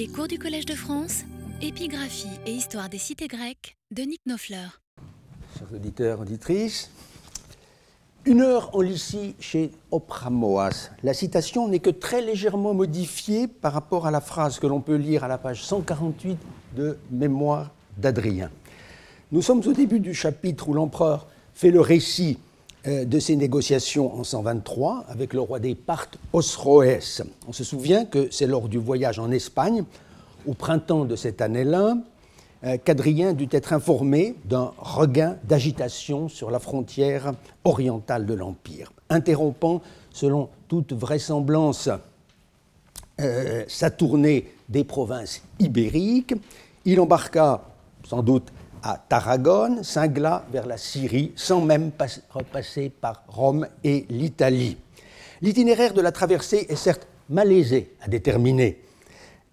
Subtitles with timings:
[0.00, 1.24] Les cours du Collège de France,
[1.60, 4.80] épigraphie et histoire des cités grecques de Nick Nofleur.
[5.58, 6.90] Chers auditeurs, auditrices,
[8.24, 10.88] une heure en Lycie chez Opramoas.
[11.02, 14.96] La citation n'est que très légèrement modifiée par rapport à la phrase que l'on peut
[14.96, 16.38] lire à la page 148
[16.78, 18.50] de Mémoire d'Adrien.
[19.32, 22.38] Nous sommes au début du chapitre où l'empereur fait le récit
[22.86, 27.22] de ses négociations en 123 avec le roi des Parthes, Osroès.
[27.46, 29.84] On se souvient que c'est lors du voyage en Espagne,
[30.46, 31.96] au printemps de cette année-là,
[32.62, 37.32] euh, qu'Adrien dut être informé d'un regain d'agitation sur la frontière
[37.64, 41.88] orientale de l'Empire, interrompant, selon toute vraisemblance,
[43.18, 46.34] euh, sa tournée des provinces ibériques.
[46.84, 47.64] Il embarqua,
[48.04, 51.90] sans doute à Tarragone, cingla vers la Syrie, sans même
[52.30, 54.76] repasser par Rome et l'Italie.
[55.42, 58.80] L'itinéraire de la traversée est certes malaisé à déterminer,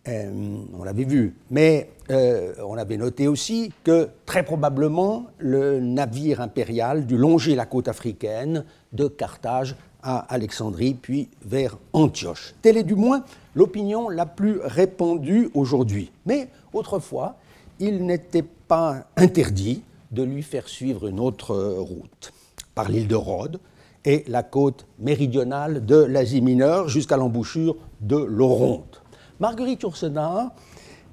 [0.08, 0.32] euh,
[0.78, 7.06] on l'avait vu, mais euh, on avait noté aussi que très probablement le navire impérial
[7.06, 12.56] dut longer la côte africaine de Carthage à Alexandrie, puis vers Antioche.
[12.62, 13.24] Telle est du moins
[13.56, 16.12] l'opinion la plus répandue aujourd'hui.
[16.26, 17.36] Mais autrefois,
[17.80, 22.34] il n'était pas interdit de lui faire suivre une autre route,
[22.76, 23.60] par l'île de Rhodes
[24.06, 29.02] et la côte méridionale de l'Asie mineure jusqu'à l'embouchure de l'Oronte.
[29.40, 30.52] Marguerite Yourcenar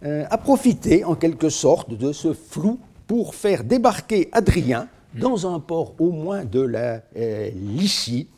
[0.04, 5.60] euh, a profité en quelque sorte de ce flou pour faire débarquer Adrien dans un
[5.60, 8.28] port au moins de la euh, Lycie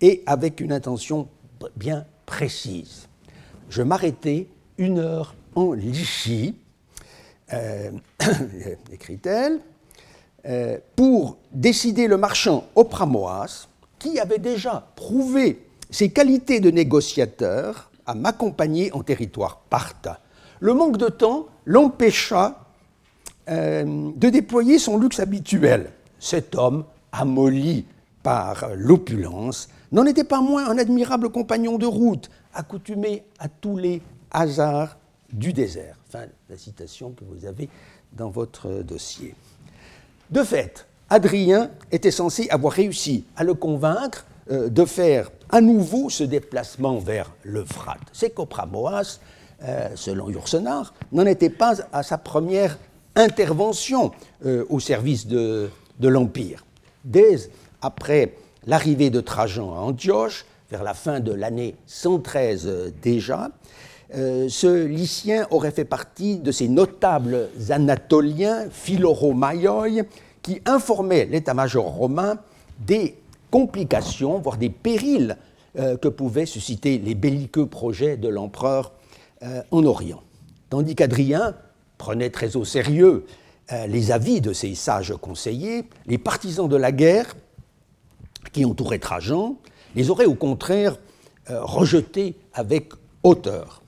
[0.00, 1.28] et avec une intention
[1.76, 3.08] bien précise.
[3.68, 6.54] Je m'arrêtais une heure en Lycie
[7.54, 7.90] euh,
[8.92, 9.60] écrit-elle,
[10.46, 18.14] euh, pour décider le marchand Opramoas, qui avait déjà prouvé ses qualités de négociateur, à
[18.14, 20.20] m'accompagner en territoire parta.
[20.60, 22.58] Le manque de temps l'empêcha
[23.48, 25.90] euh, de déployer son luxe habituel.
[26.18, 27.86] Cet homme, amolli
[28.22, 34.02] par l'opulence, n'en était pas moins un admirable compagnon de route, accoutumé à tous les
[34.30, 34.96] hasards
[35.34, 35.96] du désert.
[36.08, 37.68] Fin la citation que vous avez
[38.12, 39.34] dans votre dossier.
[40.30, 46.08] De fait, Adrien était censé avoir réussi à le convaincre euh, de faire à nouveau
[46.08, 48.00] ce déplacement vers l'Euphrate.
[48.12, 49.20] C'est qu'Opramoas,
[49.62, 52.78] euh, selon Yourcenar, n'en était pas à sa première
[53.16, 54.12] intervention
[54.46, 56.64] euh, au service de, de l'Empire.
[57.04, 57.50] Dès
[57.82, 58.34] après
[58.66, 63.50] l'arrivée de Trajan à Antioche, vers la fin de l'année 113 déjà,
[64.16, 70.04] euh, ce lycien aurait fait partie de ces notables anatoliens, philoromaioi,
[70.42, 72.38] qui informaient l'état-major romain
[72.86, 73.16] des
[73.50, 75.36] complications, voire des périls
[75.78, 78.92] euh, que pouvaient susciter les belliqueux projets de l'empereur
[79.42, 80.22] euh, en Orient.
[80.70, 81.54] Tandis qu'Adrien
[81.98, 83.24] prenait très au sérieux
[83.88, 87.34] les avis de ses sages conseillers, les partisans de la guerre
[88.52, 89.56] qui entouraient Trajan
[89.96, 90.98] les auraient au contraire
[91.48, 92.90] rejetés avec
[93.22, 93.83] hauteur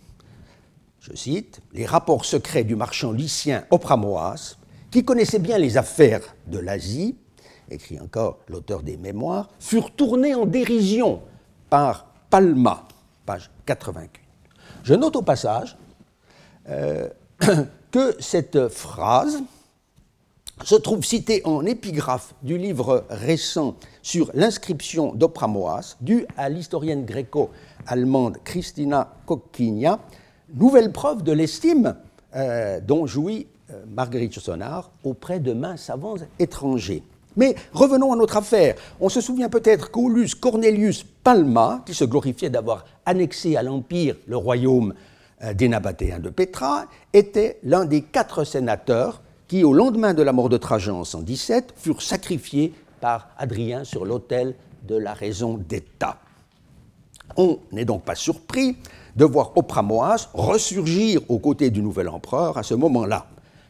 [1.09, 4.57] je cite, les rapports secrets du marchand lycien Opramoas,
[4.91, 7.17] qui connaissait bien les affaires de l'Asie,
[7.71, 11.23] écrit encore l'auteur des Mémoires, furent tournés en dérision
[11.71, 12.89] par Palma,
[13.25, 14.11] page 88.
[14.83, 15.77] Je note au passage
[16.69, 17.09] euh,
[17.91, 19.43] que cette phrase
[20.65, 28.39] se trouve citée en épigraphe du livre récent sur l'inscription d'Opramoas, dû à l'historienne gréco-allemande
[28.43, 30.01] Christina Cocchigna,
[30.57, 31.97] Nouvelle preuve de l'estime
[32.35, 37.03] euh, dont jouit euh, Marguerite Yourcenar auprès de mains savants étrangers.
[37.37, 38.75] Mais revenons à notre affaire.
[38.99, 44.39] On se souvient peut-être qu'Aulus Cornelius Palma, qui se glorifiait d'avoir annexé à l'Empire le
[44.39, 44.95] royaume
[45.43, 50.33] euh, des Nabatéens de Pétra, était l'un des quatre sénateurs qui, au lendemain de la
[50.33, 52.73] mort de Trajan en 117, furent sacrifiés
[53.03, 54.55] par Adrien sur l'autel
[54.89, 56.19] de la raison d'État.
[57.37, 58.79] On n'est donc pas surpris
[59.17, 63.27] de voir Opramoas ressurgir aux côtés du nouvel empereur à ce moment-là,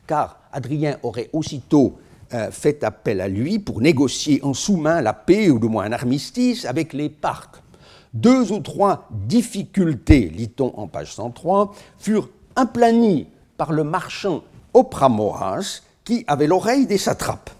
[0.06, 1.98] car Adrien aurait aussitôt
[2.34, 5.92] euh, fait appel à lui pour négocier en sous-main la paix, ou du moins un
[5.92, 7.62] armistice, avec les Parthes.
[8.12, 14.42] Deux ou trois difficultés, lit-on en page 103, furent implanies par le marchand
[14.74, 17.50] Opramoas, qui avait l'oreille des satrapes.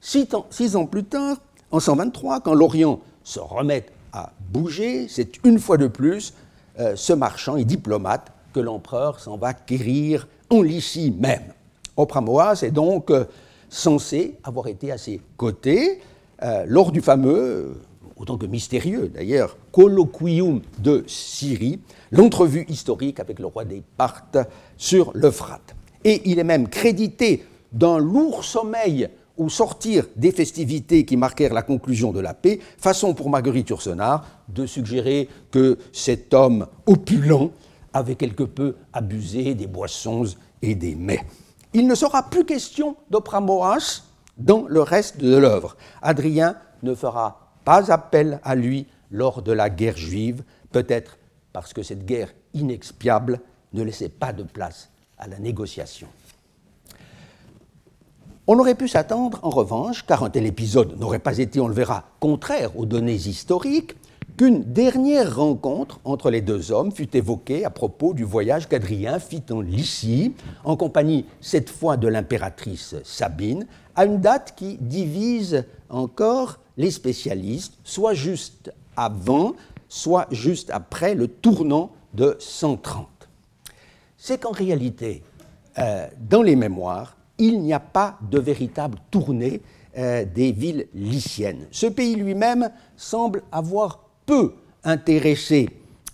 [0.00, 1.36] Six ans, six ans plus tard,
[1.70, 6.32] en 123, quand l'Orient se remet à bouger, c'est une fois de plus
[6.80, 11.52] euh, ce marchand et diplomate que l'empereur s'en va quérir en Lycie même.
[11.96, 13.24] Opramoas est donc euh,
[13.68, 16.00] censé avoir été à ses côtés
[16.42, 17.80] euh, lors du fameux,
[18.16, 21.80] autant que mystérieux d'ailleurs, colloquium de Syrie,
[22.12, 24.38] l'entrevue historique avec le roi des Parthes
[24.76, 25.74] sur l'Euphrate.
[26.04, 29.08] Et il est même crédité d'un lourd sommeil
[29.38, 34.26] au sortir des festivités qui marquèrent la conclusion de la paix, façon pour Marguerite Yourcenar
[34.48, 37.52] de suggérer que cet homme opulent
[37.92, 40.24] avait quelque peu abusé des boissons
[40.60, 41.24] et des mets.
[41.72, 44.02] Il ne sera plus question d'Opramoas
[44.36, 45.76] dans le reste de l'œuvre.
[46.02, 50.42] Adrien ne fera pas appel à lui lors de la guerre juive,
[50.72, 51.18] peut-être
[51.52, 53.40] parce que cette guerre inexpiable
[53.72, 56.08] ne laissait pas de place à la négociation.
[58.50, 61.74] On aurait pu s'attendre, en revanche, car un tel épisode n'aurait pas été, on le
[61.74, 63.94] verra, contraire aux données historiques,
[64.38, 69.42] qu'une dernière rencontre entre les deux hommes fut évoquée à propos du voyage qu'Adrien fit
[69.50, 70.32] en Lycie,
[70.64, 77.74] en compagnie cette fois de l'impératrice Sabine, à une date qui divise encore les spécialistes,
[77.84, 79.56] soit juste avant,
[79.90, 83.06] soit juste après le tournant de 130.
[84.16, 85.22] C'est qu'en réalité,
[85.76, 89.60] euh, dans les mémoires, il n'y a pas de véritable tournée
[89.96, 91.66] euh, des villes lyciennes.
[91.70, 94.54] Ce pays lui-même semble avoir peu
[94.84, 95.70] intéressé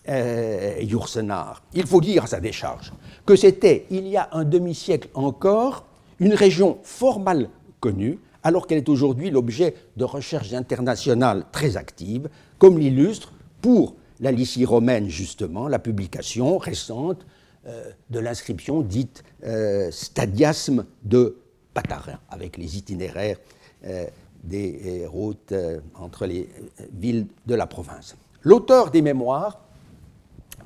[0.09, 2.93] euh, Il faut dire à sa décharge
[3.27, 5.85] que c'était, il y a un demi-siècle encore,
[6.21, 7.49] une région fort mal
[7.81, 12.29] connue, alors qu'elle est aujourd'hui l'objet de recherches internationales très actives,
[12.59, 13.33] comme l'illustre
[13.63, 17.27] pour la Lycie romaine, justement, la publication récente
[18.11, 21.39] de l'inscription dite euh, Stadiasme de
[21.73, 23.39] Patarin, avec les itinéraires
[23.85, 24.07] euh,
[24.43, 25.55] des routes
[25.95, 26.49] entre les
[26.93, 28.15] villes de la province.
[28.43, 29.61] L'auteur des mémoires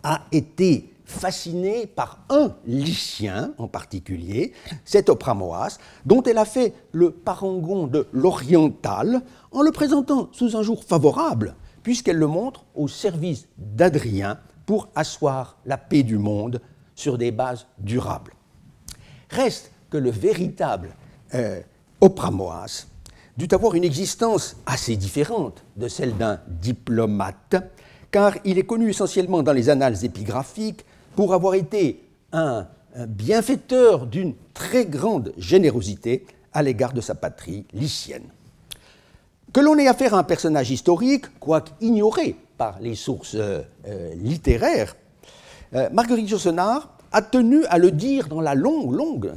[0.02, 4.52] a été fasciné par un lycien en particulier,
[4.84, 9.22] cet Opramoas, dont elle a fait le parangon de l'oriental
[9.52, 15.56] en le présentant sous un jour favorable, puisqu'elle le montre au service d'Adrien pour asseoir
[15.64, 16.60] la paix du monde
[16.98, 18.34] sur des bases durables.
[19.30, 20.96] Reste que le véritable
[21.32, 21.60] euh,
[22.00, 22.86] Opramoas
[23.36, 27.54] dut avoir une existence assez différente de celle d'un diplomate,
[28.10, 30.84] car il est connu essentiellement dans les annales épigraphiques
[31.14, 32.02] pour avoir été
[32.32, 32.66] un,
[33.06, 38.24] bienfaiteur d'une très grande générosité à l'égard de sa patrie lycienne.
[39.52, 43.62] Que l'on ait affaire à un personnage historique, quoique ignoré par les sources euh,
[44.16, 44.96] littéraires,
[45.74, 49.32] euh, Marguerite Jossenard a tenu à le dire dans la longue, longue,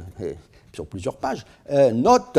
[0.72, 2.38] sur plusieurs pages, note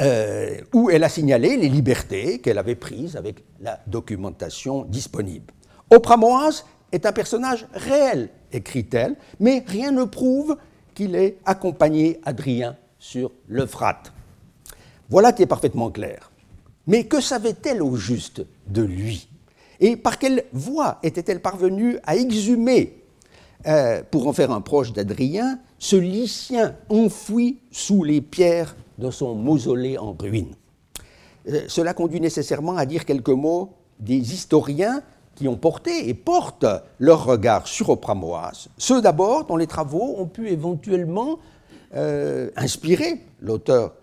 [0.00, 5.52] euh, où elle a signalé les libertés qu'elle avait prises avec la documentation disponible.
[5.90, 10.56] Opramoise est un personnage réel, écrit-elle, mais rien ne prouve
[10.94, 14.10] qu'il ait accompagné Adrien sur l'Euphrate.
[15.10, 16.30] Voilà qui est parfaitement clair.
[16.86, 19.28] Mais que savait-elle au juste de lui?
[19.80, 23.02] Et par quelle voie était-elle parvenue à exhumer,
[23.66, 29.34] euh, pour en faire un proche d'Adrien, ce lycien enfoui sous les pierres de son
[29.34, 30.54] mausolée en ruine?
[31.48, 35.02] Euh, cela conduit nécessairement à dire quelques mots des historiens
[35.34, 36.66] qui ont porté et portent
[36.98, 41.38] leur regard sur Opramoas, ceux d'abord dont les travaux ont pu éventuellement
[41.94, 43.94] euh, inspirer l'auteur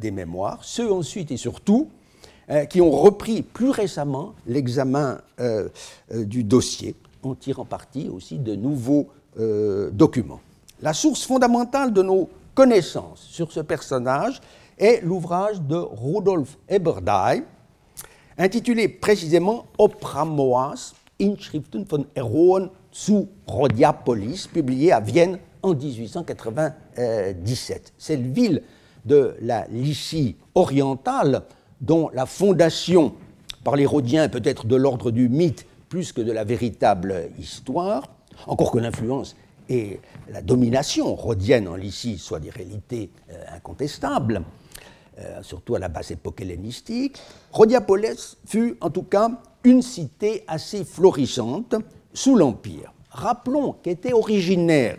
[0.00, 1.90] des mémoires, ceux ensuite et surtout
[2.70, 5.20] qui ont repris plus récemment l'examen
[6.12, 9.08] du dossier, en tirant parti aussi de nouveaux
[9.92, 10.40] documents.
[10.80, 14.40] La source fondamentale de nos connaissance sur ce personnage
[14.78, 17.42] est l'ouvrage de Rudolf Eberdein,
[18.38, 27.92] intitulé précisément Opramoas, Inschriften von Heroen zu Rhodiapolis, publié à Vienne en 1897.
[27.98, 28.62] Cette ville
[29.04, 31.42] de la Lycie orientale,
[31.80, 33.14] dont la fondation
[33.64, 38.04] par les Rhodiens peut être de l'ordre du mythe plus que de la véritable histoire,
[38.46, 39.36] encore que l'influence
[39.68, 44.42] et la domination rhodienne en Lycie soit des réalités euh, incontestables,
[45.18, 47.18] euh, surtout à la basse époque hellénistique,
[47.52, 49.30] Rhodiapolis fut en tout cas
[49.64, 51.74] une cité assez florissante
[52.12, 52.92] sous l'Empire.
[53.10, 54.96] Rappelons qu'était originaire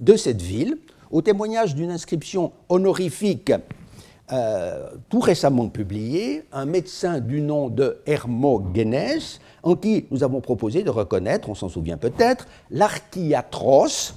[0.00, 0.78] de cette ville,
[1.10, 3.52] au témoignage d'une inscription honorifique
[4.32, 9.20] euh, tout récemment publiée, un médecin du nom de Hermogenes,
[9.62, 14.14] en qui nous avons proposé de reconnaître, on s'en souvient peut-être, l'archiatros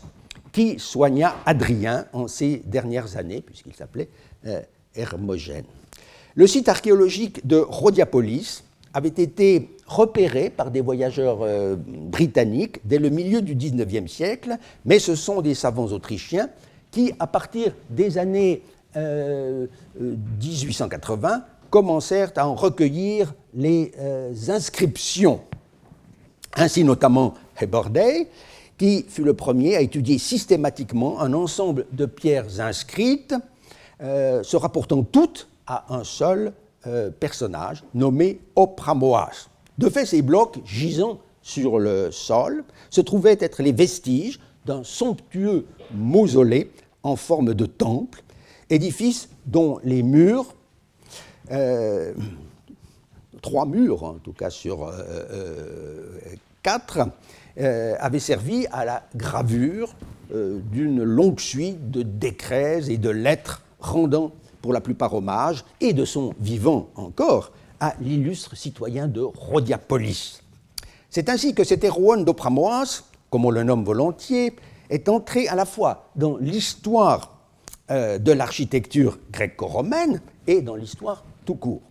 [0.54, 4.10] qui soigna Adrien en ces dernières années, puisqu'il s'appelait
[4.46, 4.62] euh,
[4.96, 5.66] Hermogène.
[6.36, 13.10] Le site archéologique de Rhodiapolis avait été repéré par des voyageurs euh, britanniques dès le
[13.10, 16.50] milieu du XIXe siècle, mais ce sont des savants autrichiens
[16.92, 18.64] qui, à partir des années
[18.98, 25.42] 1880, commencèrent à en recueillir les euh, inscriptions.
[26.56, 28.28] Ainsi notamment Heberday,
[28.78, 33.34] qui fut le premier à étudier systématiquement un ensemble de pierres inscrites,
[34.02, 36.54] euh, se rapportant toutes à un seul
[36.86, 39.50] euh, personnage nommé Opramoas.
[39.78, 45.66] De fait, ces blocs gisant sur le sol se trouvaient être les vestiges d'un somptueux
[45.96, 46.72] mausolée
[47.04, 48.22] en forme de temple,
[48.70, 50.54] édifice dont les murs,
[51.52, 52.14] euh,
[53.42, 54.92] trois murs en tout cas sur
[56.64, 57.10] quatre,
[57.58, 59.96] avaient servi à la gravure
[60.32, 64.32] d'une longue suite de décrets et de lettres rendant
[64.62, 70.42] pour la plupart hommage, et de son vivant encore, à l'illustre citoyen de Rhodiapolis.
[71.10, 74.56] C'est ainsi que cet héroïne d'Opramoas, comme on le nomme volontiers,
[74.90, 77.37] est entré à la fois dans l'histoire
[77.90, 81.82] euh, de l'architecture gréco-romaine et dans l'histoire tout court.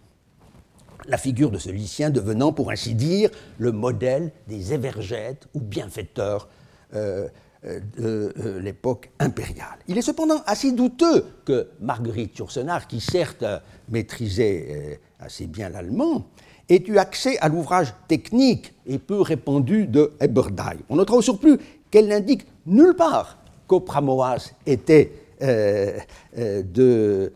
[1.08, 6.50] La figure de ce lycien devenant, pour ainsi dire, le modèle des évergètes ou bienfaiteurs
[6.94, 7.28] euh,
[7.64, 9.78] euh, de l'époque impériale.
[9.88, 13.46] Il est cependant assez douteux que Marguerite Yourcenar, qui certes
[13.88, 16.26] maîtrisait assez bien l'allemand,
[16.68, 20.76] ait eu accès à l'ouvrage technique et peu répandu de Eberdahl.
[20.90, 21.58] On notera au surplus
[21.90, 27.32] qu'elle n'indique nulle part qu'Opramoas était de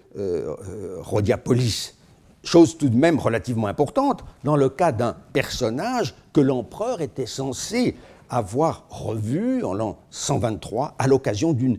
[1.00, 1.94] Rhodiapolis,
[2.42, 7.96] chose tout de même relativement importante dans le cas d'un personnage que l'empereur était censé
[8.30, 11.78] avoir revu en l'an 123 à l'occasion d'une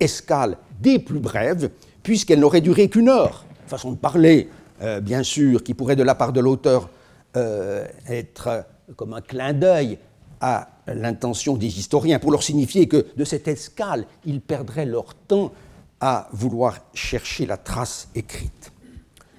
[0.00, 1.70] escale des plus brèves,
[2.02, 3.44] puisqu'elle n'aurait duré qu'une heure.
[3.66, 4.50] Façon de parler,
[4.82, 6.90] euh, bien sûr, qui pourrait de la part de l'auteur
[7.36, 8.66] euh, être
[8.96, 9.98] comme un clin d'œil
[10.46, 15.52] à l'intention des historiens, pour leur signifier que de cette escale, ils perdraient leur temps
[16.00, 18.70] à vouloir chercher la trace écrite.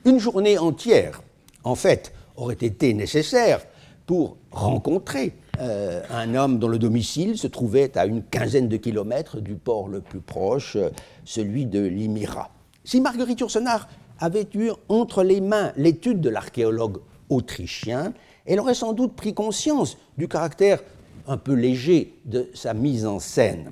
[0.03, 1.21] Une journée entière,
[1.63, 3.62] en fait, aurait été nécessaire
[4.07, 9.39] pour rencontrer euh, un homme dont le domicile se trouvait à une quinzaine de kilomètres
[9.39, 10.75] du port le plus proche,
[11.24, 12.50] celui de Limira.
[12.83, 16.97] Si Marguerite Yourcenar avait eu entre les mains l'étude de l'archéologue
[17.29, 18.13] autrichien,
[18.47, 20.79] elle aurait sans doute pris conscience du caractère
[21.27, 23.72] un peu léger de sa mise en scène.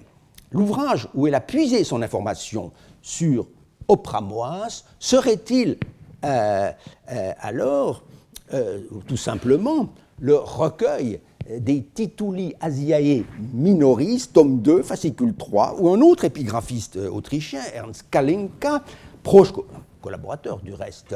[0.51, 3.47] L'ouvrage où elle a puisé son information sur
[3.87, 5.77] Opramoas serait-il
[6.25, 6.71] euh,
[7.41, 8.03] alors,
[9.07, 11.19] tout simplement, le recueil
[11.49, 18.83] des Tituli Asiae Minoris, tome 2, fascicule 3, où un autre épigraphiste autrichien, Ernst Kalinka,
[19.23, 19.51] proche
[20.01, 21.15] collaborateur du reste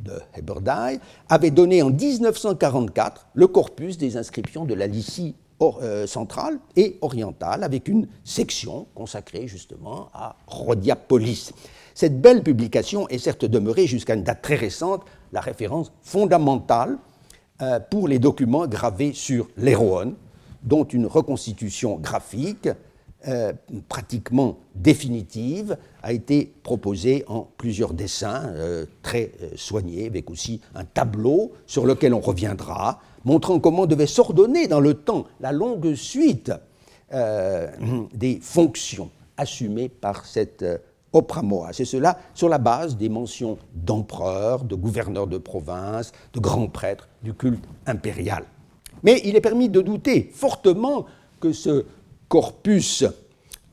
[0.00, 6.60] de Heberdahl, avait donné en 1944 le corpus des inscriptions de la Lycie euh, centrale
[6.76, 11.52] et orientale, avec une section consacrée justement à Rhodiapolis.
[11.94, 16.98] Cette belle publication est certes demeurée jusqu'à une date très récente la référence fondamentale
[17.60, 20.14] euh, pour les documents gravés sur l'héroïne,
[20.62, 22.68] dont une reconstitution graphique
[23.26, 23.52] euh,
[23.88, 28.52] pratiquement définitive a été proposée en plusieurs dessins
[29.02, 34.80] très soignés, avec aussi un tableau sur lequel on reviendra, montrant comment devait s'ordonner dans
[34.80, 36.52] le temps la longue suite
[38.12, 40.64] des fonctions assumées par cette
[41.12, 41.72] Opramoa.
[41.72, 47.08] C'est cela sur la base des mentions d'empereurs, de gouverneurs de province, de grands prêtres
[47.22, 48.44] du culte impérial.
[49.02, 51.06] Mais il est permis de douter fortement
[51.40, 51.86] que ce
[52.28, 53.04] corpus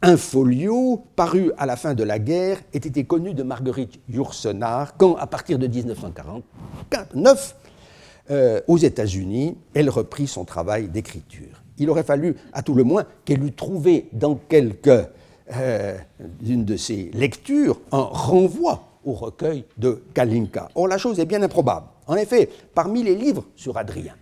[0.02, 5.16] infolio, paru à la fin de la guerre, ait été connu de Marguerite Yourcenar quand,
[5.16, 7.56] à partir de 1949,
[8.32, 11.62] euh, aux États-Unis, elle reprit son travail d'écriture.
[11.78, 15.08] Il aurait fallu, à tout le moins, qu'elle eût trouvé dans quelques
[15.56, 15.96] euh,
[16.42, 20.70] d'une de ses lectures un renvoi au recueil de Kalinka.
[20.74, 21.86] Or, la chose est bien improbable.
[22.08, 24.16] En effet, parmi les livres sur Adrien,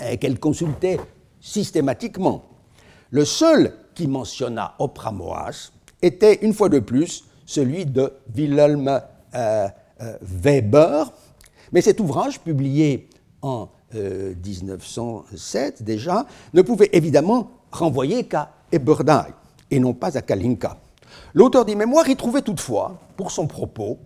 [0.00, 1.00] euh, qu'elle consultait
[1.40, 2.44] systématiquement,
[3.10, 9.00] le seul qui mentionna Opramoas était, une fois de plus, celui de Wilhelm
[10.20, 11.12] Weber.
[11.72, 13.08] Mais cet ouvrage, publié
[13.40, 19.34] en 1907 déjà, ne pouvait évidemment renvoyer qu'à Eberdahl
[19.70, 20.78] et non pas à Kalinka.
[21.34, 23.98] L'auteur des mémoires y trouvait toutefois, pour son propos,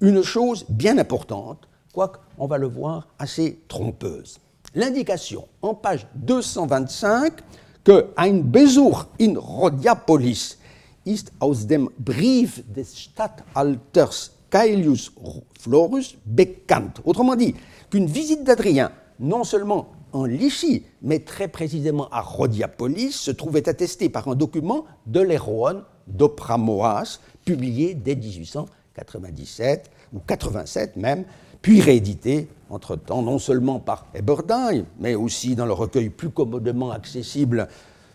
[0.00, 4.38] une chose bien importante, quoique on va le voir assez trompeuse.
[4.74, 7.42] L'indication en page 225
[7.82, 10.58] que ein Besuch in Rhodiapolis
[11.04, 15.12] ist aus dem Brief des Statthalters Caelius
[15.58, 16.92] Florus bekannt.
[17.04, 17.54] Autrement dit,
[17.90, 24.08] qu'une visite d'Adrien, non seulement en Lycie, mais très précisément à Rhodiapolis, se trouvait attesté
[24.08, 31.24] par un document de l'héroïne d'Opramoas, publié dès 1897, ou 87 même,
[31.62, 37.68] puis réédité entre-temps non seulement par Eberstein, mais aussi dans le recueil plus commodément accessible,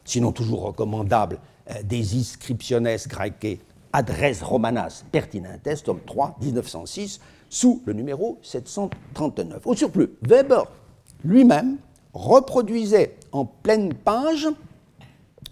[0.03, 1.39] sinon toujours recommandable,
[1.69, 3.59] euh, des inscriptiones grecques
[3.95, 9.65] Adres Romanas Pertinentes, tome 3, 1906, sous le numéro 739.
[9.65, 10.65] Au surplus, Weber
[11.23, 11.77] lui-même
[12.13, 14.49] reproduisait en pleine page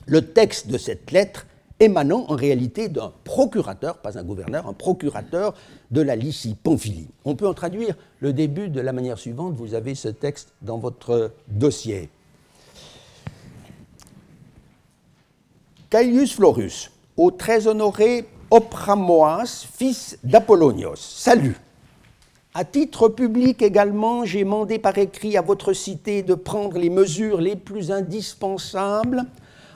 [0.08, 1.48] le texte de cette lettre
[1.80, 5.56] émanant en réalité d'un procurateur, pas un gouverneur, un procurateur
[5.92, 7.08] de la Lycie Pamphylie.
[7.24, 10.80] On peut en traduire le début de la manière suivante, vous avez ce texte dans
[10.80, 12.10] votre dossier.
[15.90, 21.56] Caius Florus, au très honoré Opramoas, fils d'Apollonios, salut.
[22.54, 27.42] À titre public également, j'ai mandé par écrit à votre cité de prendre les mesures
[27.42, 29.24] les plus indispensables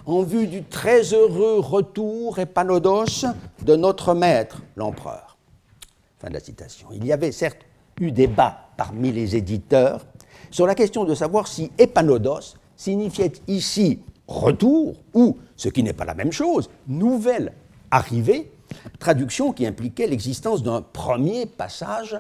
[0.05, 3.25] en vue du très heureux retour épanodos
[3.63, 5.39] de notre maître, l'empereur.
[6.19, 6.89] Fin de la citation.
[6.91, 7.65] Il y avait certes
[8.00, 10.05] eu débat parmi les éditeurs
[10.51, 16.05] sur la question de savoir si épanodos signifiait ici retour ou, ce qui n'est pas
[16.05, 17.53] la même chose, nouvelle
[17.89, 18.51] arrivée,
[19.00, 22.19] traduction qui impliquait l'existence d'un premier passage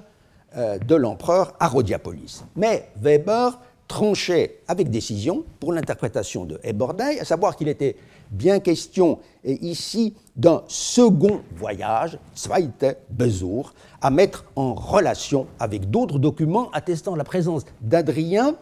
[0.55, 2.43] euh, de l'empereur à Rhodiapolis.
[2.55, 7.95] Mais Weber tranchait avec décision pour l'interprétation de Heberday, à savoir qu'il était
[8.31, 13.67] bien question ici d'un second voyage, Zweite Besuch,
[14.01, 18.55] à mettre en relation avec d'autres documents attestant la présence d'Adrien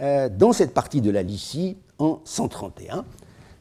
[0.00, 3.04] euh, dans cette partie de la Lycie en 131,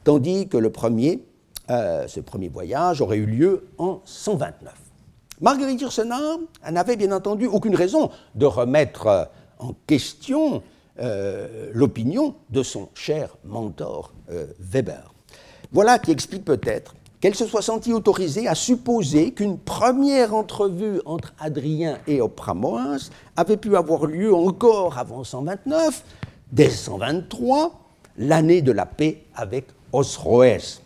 [0.04, 1.22] tandis que le premier,
[1.70, 4.74] euh, ce premier voyage aurait eu lieu en 129.
[5.40, 6.38] Marguerite Yourcenar
[6.70, 9.24] n'avait bien entendu aucune raison de remettre euh,
[9.60, 10.62] en question
[11.00, 14.14] euh, l'opinion de son cher mentor
[14.60, 15.14] Weber.
[15.72, 21.34] Voilà qui explique peut-être qu'elle se soit sentie autorisée à supposer qu'une première entrevue entre
[21.40, 26.04] Adrien et Opramoas avait pu avoir lieu encore avant 129,
[26.52, 27.80] dès 123,
[28.18, 30.83] l'année de la paix avec Osroès.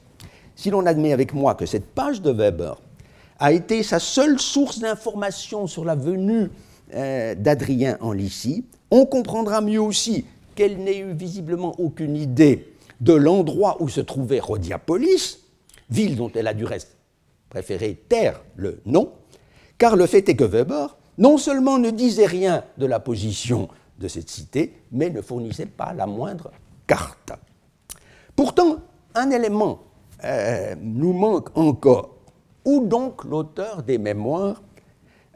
[0.57, 2.81] Si l'on admet avec moi que cette page de Weber
[3.39, 6.50] a été sa seule source d'information sur la venue
[6.93, 8.65] euh, d'Adrien en Lycie.
[8.91, 14.39] On comprendra mieux aussi qu'elle n'ait eu visiblement aucune idée de l'endroit où se trouvait
[14.39, 15.39] Rhodiapolis,
[15.89, 16.98] ville dont elle a du reste
[17.50, 19.11] préféré taire le nom,
[19.77, 23.67] car le fait est que Weber non seulement ne disait rien de la position
[24.00, 26.51] de cette cité, mais ne fournissait pas la moindre
[26.87, 27.33] carte.
[28.35, 28.77] Pourtant,
[29.13, 29.81] un élément
[30.24, 32.18] euh, nous manque encore
[32.68, 34.62] où donc l'auteur des mémoires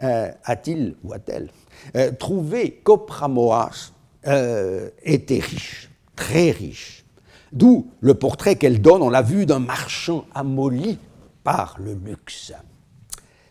[0.03, 1.49] euh, a-t-il ou a-t-elle
[1.95, 3.91] euh, trouvé qu'Opramoas
[4.27, 7.05] euh, était riche, très riche
[7.53, 10.97] D'où le portrait qu'elle donne, on l'a vu, d'un marchand amolli
[11.43, 12.53] par le luxe.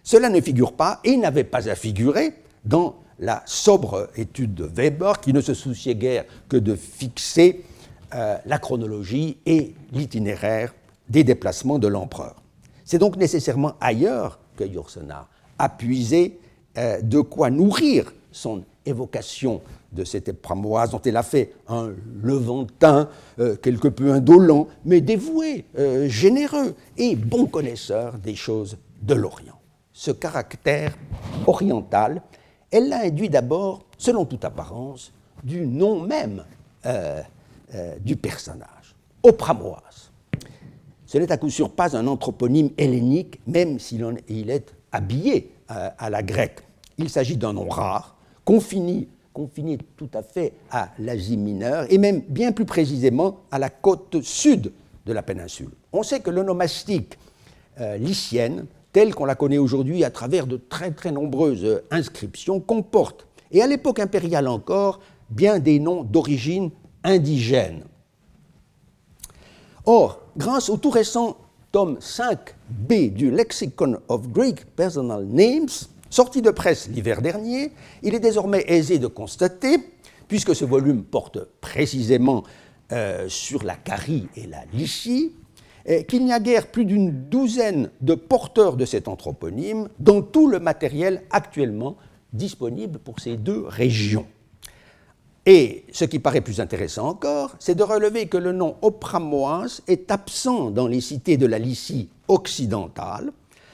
[0.02, 2.32] Cela ne figure pas et n'avait pas à figurer
[2.64, 7.62] dans la sobre étude de Weber qui ne se souciait guère que de fixer
[8.10, 10.72] la chronologie et l'itinéraire
[11.10, 12.36] des déplacements de l'empereur.
[12.84, 16.38] C'est donc nécessairement ailleurs que Yourcenar a puisé
[16.78, 19.60] euh, de quoi nourrir son évocation
[19.92, 21.92] de cette épramoise dont elle a fait un
[22.22, 23.08] levantin
[23.40, 29.58] euh, quelque peu indolent, mais dévoué, euh, généreux et bon connaisseur des choses de l'Orient.
[29.92, 30.96] Ce caractère
[31.46, 32.22] oriental,
[32.70, 36.44] elle l'a induit d'abord, selon toute apparence, du nom même
[38.00, 40.09] du personnage, Opramoise.
[41.10, 44.04] Ce n'est à coup sûr pas un anthroponyme hellénique, même s'il
[44.48, 46.60] est habillé à, la grecque.
[46.98, 49.08] Il s'agit d'un nom rare, confiné,
[49.96, 54.70] tout à fait à l'Asie mineure, et même bien plus précisément à la côte sud
[55.04, 55.70] de la péninsule.
[55.92, 57.18] On sait que l'onomastique
[57.80, 63.26] euh, lycienne, telle qu'on la connaît aujourd'hui à travers de très très nombreuses inscriptions, comporte,
[63.50, 66.70] et à l'époque impériale encore, bien des noms d'origine
[67.02, 67.82] indigène.
[69.92, 71.36] Or, grâce au tout récent
[71.72, 75.66] tome 5b du Lexicon of Greek Personal Names,
[76.10, 77.72] sorti de presse l'hiver dernier,
[78.04, 79.78] il est désormais aisé de constater,
[80.28, 82.44] puisque ce volume porte précisément
[82.92, 85.32] euh, sur la Carie et la Lycie,
[85.88, 90.46] euh, qu'il n'y a guère plus d'une douzaine de porteurs de cet anthroponyme dans tout
[90.46, 91.96] le matériel actuellement
[92.32, 94.28] disponible pour ces deux régions.
[95.52, 100.12] Et ce qui paraît plus intéressant encore, c'est de relever que le nom Opramoas est
[100.12, 103.32] absent dans les cités de la Lycie occidentale,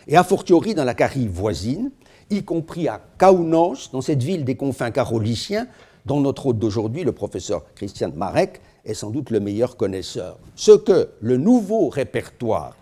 [0.08, 1.90] et a fortiori dans la Carie voisine,
[2.30, 5.66] y compris à Kaunos, dans cette ville des confins caroliciens,
[6.06, 10.38] dont notre hôte d'aujourd'hui, le professeur Christian Marek, est sans doute le meilleur connaisseur.
[10.54, 12.74] Ce que le nouveau répertoire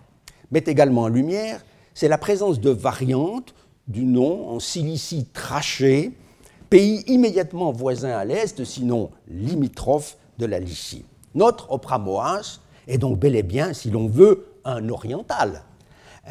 [0.53, 3.57] met également en lumière, c'est la présence de variantes
[3.89, 6.13] du nom en Cilicie trachée,
[6.75, 11.05] pays immédiatement voisin à l'est, sinon limitrophe de la Lycie.
[11.37, 12.59] Notre Opramoas
[12.89, 15.63] est donc bel et bien, si l'on veut, un oriental.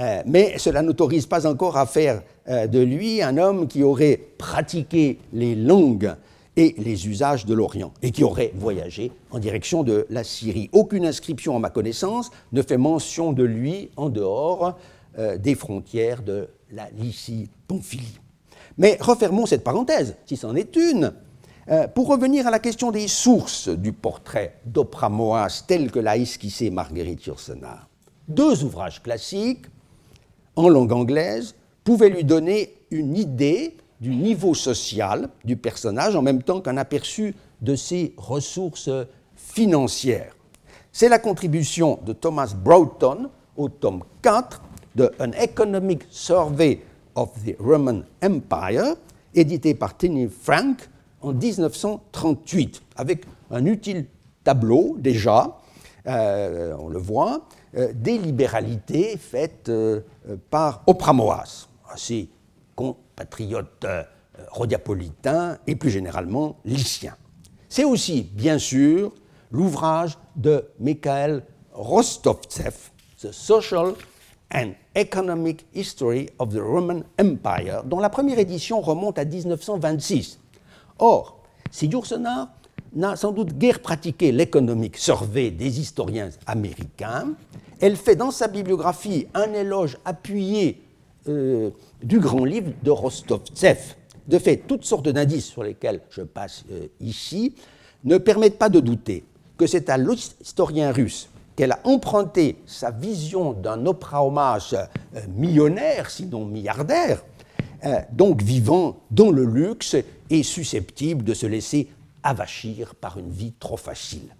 [0.01, 4.19] Euh, mais cela n'autorise pas encore à faire euh, de lui un homme qui aurait
[4.37, 6.13] pratiqué les langues
[6.57, 10.69] et les usages de l'Orient, et qui aurait voyagé en direction de la Syrie.
[10.73, 14.77] Aucune inscription, à ma connaissance, ne fait mention de lui en dehors
[15.17, 18.19] euh, des frontières de la Lycie-Pamphylie.
[18.77, 21.13] Mais refermons cette parenthèse, si c'en est une,
[21.69, 26.69] euh, pour revenir à la question des sources du portrait d'Opramoas tel que l'a esquissé
[26.69, 27.87] Marguerite Yourcenar.
[28.27, 29.65] Deux ouvrages classiques,
[30.55, 36.43] en langue anglaise, pouvaient lui donner une idée du niveau social du personnage en même
[36.43, 38.89] temps qu'un aperçu de ses ressources
[39.35, 40.35] financières.
[40.91, 44.61] C'est la contribution de Thomas Broughton au tome 4
[44.95, 46.81] de An Economic Survey
[47.15, 48.95] of the Roman Empire,
[49.33, 50.89] édité par Tiny Frank
[51.21, 54.05] en 1938, avec un utile
[54.43, 55.57] tableau déjà,
[56.07, 60.01] euh, on le voit, euh, des libéralités faites euh,
[60.49, 62.29] par Opramoas, assez
[63.15, 64.03] patriote euh,
[64.49, 67.15] rhodiapolitain et plus généralement lycien.
[67.69, 69.11] C'est aussi, bien sûr,
[69.51, 72.75] l'ouvrage de Mikhail Rostovtsev,
[73.19, 73.93] The Social
[74.53, 80.39] and Economic History of the Roman Empire, dont la première édition remonte à 1926.
[80.99, 81.39] Or,
[81.71, 82.49] si Yourcenar
[82.95, 87.33] n'a sans doute guère pratiqué l'économique survey des historiens américains,
[87.81, 90.81] elle fait dans sa bibliographie un éloge appuyé
[91.27, 91.71] euh,
[92.03, 93.95] du grand livre de Rostovtsev.
[94.27, 97.55] De fait, toutes sortes d'indices sur lesquels je passe euh, ici
[98.03, 99.23] ne permettent pas de douter
[99.57, 106.45] que c'est à l'historien russe qu'elle a emprunté sa vision d'un opraomage euh, millionnaire, sinon
[106.45, 107.23] milliardaire,
[108.13, 109.97] donc vivant dans le luxe
[110.29, 111.89] et susceptible de se laisser
[112.23, 114.33] avachir par une vie trop facile.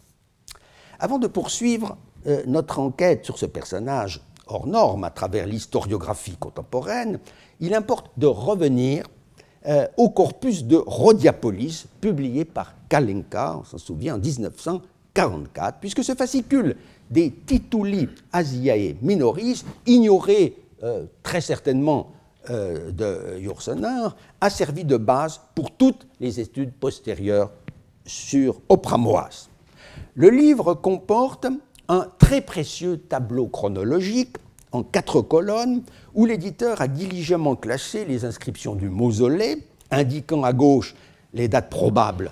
[0.98, 1.98] Avant de poursuivre
[2.48, 7.20] notre enquête sur ce personnage hors norme à travers l'historiographie contemporaine,
[7.60, 9.06] il importe de revenir
[9.66, 16.14] euh, au corpus de Rhodiapolis, publié par Kalenka, on s'en souvient, en 1944, puisque ce
[16.16, 16.76] fascicule
[17.14, 22.12] des Tituli Asiae Minoris, ignoré euh, très certainement
[22.50, 27.52] euh, de Yourcenar, a servi de base pour toutes les études postérieures
[28.06, 29.48] sur Opramoas.
[30.16, 31.48] Le livre comporte
[31.88, 34.36] un très précieux tableau chronologique
[34.72, 35.84] en quatre colonnes
[36.16, 39.60] où l'éditeur a diligemment classé les inscriptions du mausolée,
[39.92, 40.96] indiquant à gauche
[41.34, 42.32] les dates probables,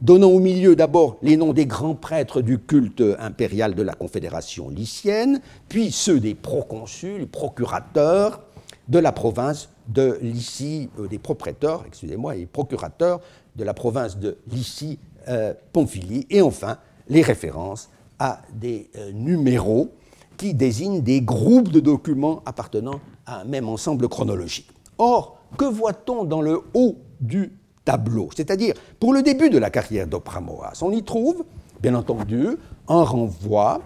[0.00, 4.68] donnant au milieu d'abord les noms des grands prêtres du culte impérial de la Confédération
[4.68, 8.42] lycienne, puis ceux des proconsuls, procurateurs
[8.88, 13.20] de la province de Lycie, euh, des propriétaires, excusez-moi, et procurateurs
[13.56, 16.78] de la province de Lycie-Pamphylie, euh, et enfin
[17.08, 19.90] les références à des euh, numéros
[20.36, 24.68] qui désignent des groupes de documents appartenant à un même ensemble chronologique.
[24.98, 27.52] Or, que voit-on dans le haut du
[27.86, 31.44] tableau C'est-à-dire, pour le début de la carrière d'Opramoas, on y trouve,
[31.80, 32.48] bien entendu,
[32.88, 33.80] un renvoi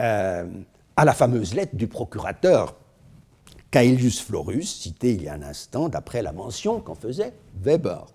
[0.00, 0.46] euh,
[0.96, 2.76] à la fameuse lettre du procurateur
[3.70, 8.06] Caelius Florus, cité il y a un instant, d'après la mention qu'en faisait Weber.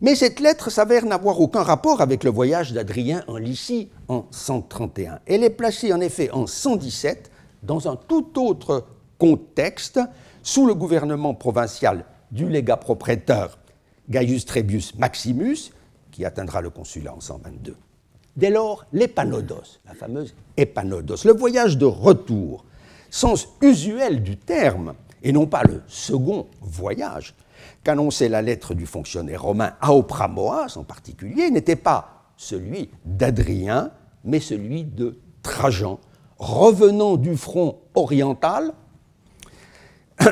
[0.00, 5.18] Mais cette lettre s'avère n'avoir aucun rapport avec le voyage d'Adrien en Lycie en 131.
[5.26, 7.30] Elle est placée en effet en 117
[7.64, 8.84] dans un tout autre
[9.18, 9.98] contexte,
[10.42, 13.58] sous le gouvernement provincial du légat propriétaire
[14.08, 15.72] Gaius Trebius Maximus,
[16.10, 17.76] qui atteindra le consulat en 122.
[18.36, 22.64] Dès lors, l'épanodos, la fameuse épanodos, le voyage de retour,
[23.10, 27.34] sens usuel du terme, et non pas le second voyage,
[27.82, 33.90] qu'annonçait la lettre du fonctionnaire romain à Opramoas en particulier n'était pas celui d'Adrien,
[34.24, 35.98] mais celui de Trajan,
[36.38, 38.72] revenant du front oriental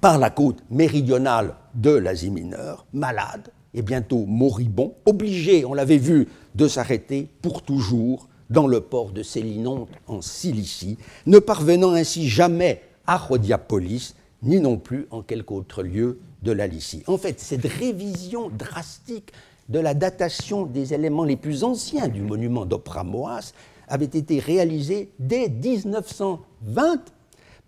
[0.00, 6.28] par la côte méridionale de l'Asie mineure, malade et bientôt moribond, obligé, on l'avait vu,
[6.54, 12.82] de s'arrêter pour toujours dans le port de Célinonte en Cilicie, ne parvenant ainsi jamais
[13.06, 17.02] à Rhodiapolis, ni non plus en quelque autre lieu de la Lycie.
[17.06, 19.32] En fait, cette révision drastique
[19.68, 23.52] de la datation des éléments les plus anciens du monument d'Opramoas
[23.88, 27.00] avait été réalisée dès 1920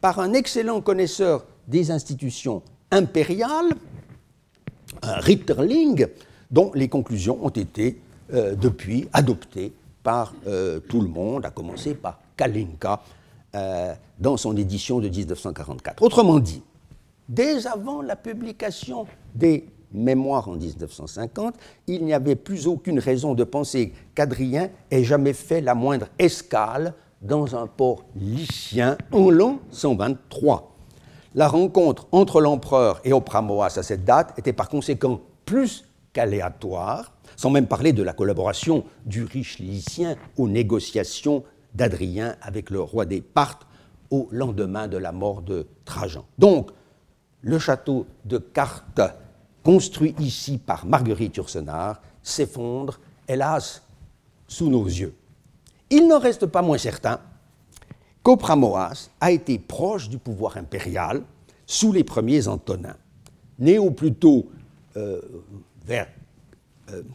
[0.01, 3.71] par un excellent connaisseur des institutions impériales,
[5.03, 6.07] un Ritterling,
[6.51, 8.01] dont les conclusions ont été
[8.33, 13.01] euh, depuis adoptées par euh, tout le monde, à commencer par Kalinka
[13.55, 16.03] euh, dans son édition de 1944.
[16.03, 16.63] Autrement dit,
[17.29, 21.55] dès avant la publication des Mémoire en 1950,
[21.87, 26.93] il n'y avait plus aucune raison de penser qu'Adrien ait jamais fait la moindre escale
[27.23, 30.78] dans un port lycien en l'an 123.
[31.35, 37.51] La rencontre entre l'empereur et Opramoas à cette date était par conséquent plus qu'aléatoire, sans
[37.51, 43.21] même parler de la collaboration du riche lycien aux négociations d'Adrien avec le roi des
[43.21, 43.67] Parthes
[44.11, 46.25] au lendemain de la mort de Trajan.
[46.39, 46.71] Donc,
[47.43, 49.01] le château de Cartes,
[49.63, 53.83] construit ici par Marguerite Yourcenar, s'effondre, hélas,
[54.47, 55.15] sous nos yeux.
[55.91, 57.21] Il n'en reste pas moins certain
[58.23, 61.23] qu'Opramoas a été proche du pouvoir impérial
[61.67, 62.97] sous les premiers Antonins.
[63.59, 64.51] Né au plus tôt
[64.97, 65.21] euh,
[65.85, 66.09] vers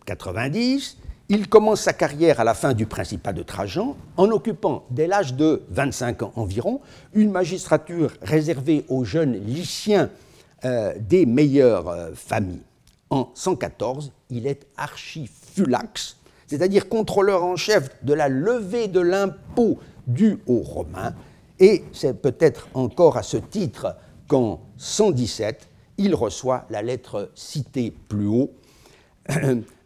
[0.06, 4.86] 90, euh, il commence sa carrière à la fin du Principat de Trajan en occupant,
[4.92, 6.82] dès l'âge de 25 ans environ,
[7.14, 10.10] une magistrature réservée aux jeunes lyciens
[10.66, 12.62] euh, des meilleures familles.
[13.10, 20.40] En 114, il est archifulax, c'est-à-dire contrôleur en chef de la levée de l'impôt dû
[20.48, 21.14] aux Romains,
[21.60, 23.96] et c'est peut-être encore à ce titre
[24.28, 28.52] qu'en 117, il reçoit la lettre citée plus haut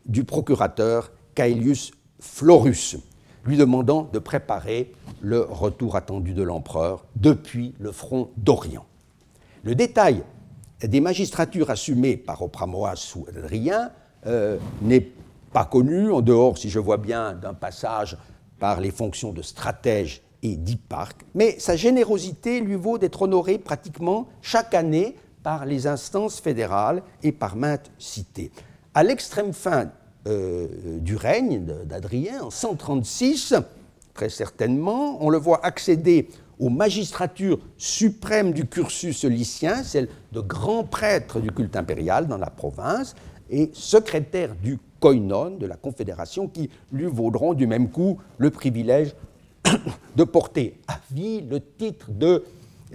[0.05, 2.97] du procurateur Caelius Florus,
[3.45, 8.85] lui demandant de préparer le retour attendu de l'empereur depuis le front d'Orient.
[9.63, 10.23] Le détail
[10.81, 13.91] des magistratures assumées par Opramoas ou Adrien
[14.25, 15.11] euh, n'est
[15.53, 18.17] pas connu, en dehors, si je vois bien, d'un passage
[18.59, 24.27] par les fonctions de stratège et d'hyparque, mais sa générosité lui vaut d'être honoré pratiquement
[24.41, 28.51] chaque année par les instances fédérales et par maintes cités.
[28.93, 29.89] À l'extrême fin
[30.27, 30.67] euh,
[30.99, 33.55] du règne d'Adrien, en 136,
[34.13, 35.23] très certainement.
[35.23, 36.27] On le voit accéder
[36.59, 42.49] aux magistratures suprêmes du cursus lycien, celle de grand prêtre du culte impérial dans la
[42.49, 43.15] province,
[43.49, 49.15] et secrétaire du koinon de la Confédération, qui lui vaudront du même coup le privilège
[50.15, 52.43] de porter à vie le titre de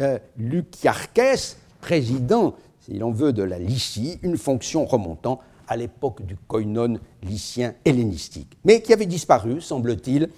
[0.01, 6.37] euh, Luciarches, président, s'il en veut, de la Lycie, une fonction remontant à l'époque du
[6.37, 10.29] koinon lycien hellénistique, mais qui avait disparu, semble-t-il,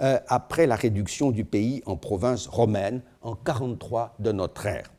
[0.00, 4.90] euh, après la réduction du pays en province romaine en 43 de notre ère.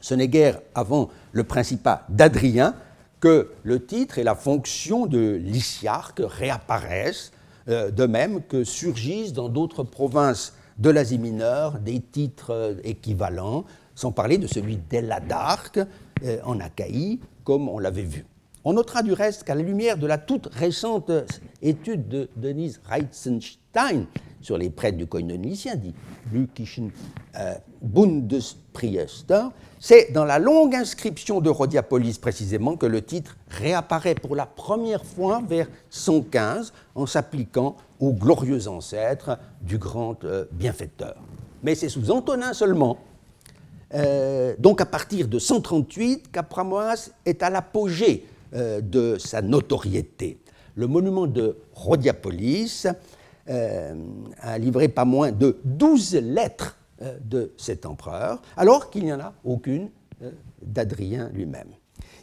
[0.00, 2.74] Ce n'est guère avant le principat d'Adrien
[3.20, 7.32] que le titre et la fonction de lyciarque réapparaissent,
[7.68, 13.64] euh, de même que surgissent dans d'autres provinces de l'Asie mineure des titres euh, équivalents,
[13.94, 15.80] sans parler de celui d'Eladarque
[16.44, 18.26] en Achaïe, comme on l'avait vu.
[18.64, 21.10] On notera du reste qu'à la lumière de la toute récente
[21.62, 23.59] étude de Denise Reitzenstein
[24.40, 25.94] sur les prêtres du koinonicien, dit
[26.32, 26.90] Lukischen
[27.36, 29.44] euh, Bundespriester,
[29.78, 35.04] c'est dans la longue inscription de Rhodiapolis précisément que le titre réapparaît pour la première
[35.04, 41.16] fois vers 115 en s'appliquant aux glorieux ancêtres du grand euh, bienfaiteur.
[41.62, 42.98] Mais c'est sous Antonin seulement
[43.92, 50.38] euh, donc à partir de 138, qu'Apramoas est à l'apogée de sa notoriété.
[50.74, 52.86] Le monument de Rhodiapolis
[53.50, 59.20] a livré pas moins de 12 lettres euh, de cet empereur, alors qu'il n'y en
[59.20, 59.90] a aucune
[60.62, 61.68] d'Adrien lui-même.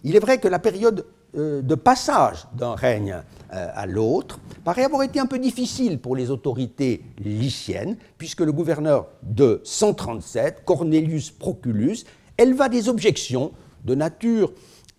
[0.04, 5.20] Il est vrai que la période de passage d'un règne à l'autre paraît avoir été
[5.20, 11.98] un peu difficile pour les autorités lyciennes, puisque le gouverneur de 137, Cornelius Proculus,
[12.38, 13.52] éleva des objections
[13.84, 14.52] de nature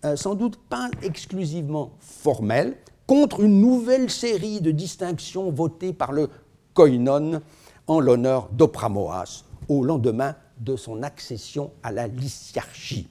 [0.05, 2.77] euh, sans doute pas exclusivement formelle,
[3.09, 6.29] contre une nouvelle série de distinctions votées par le
[6.75, 7.41] koinon
[7.87, 13.07] en l'honneur d'Opramoas au lendemain de son accession à la lyciarchie.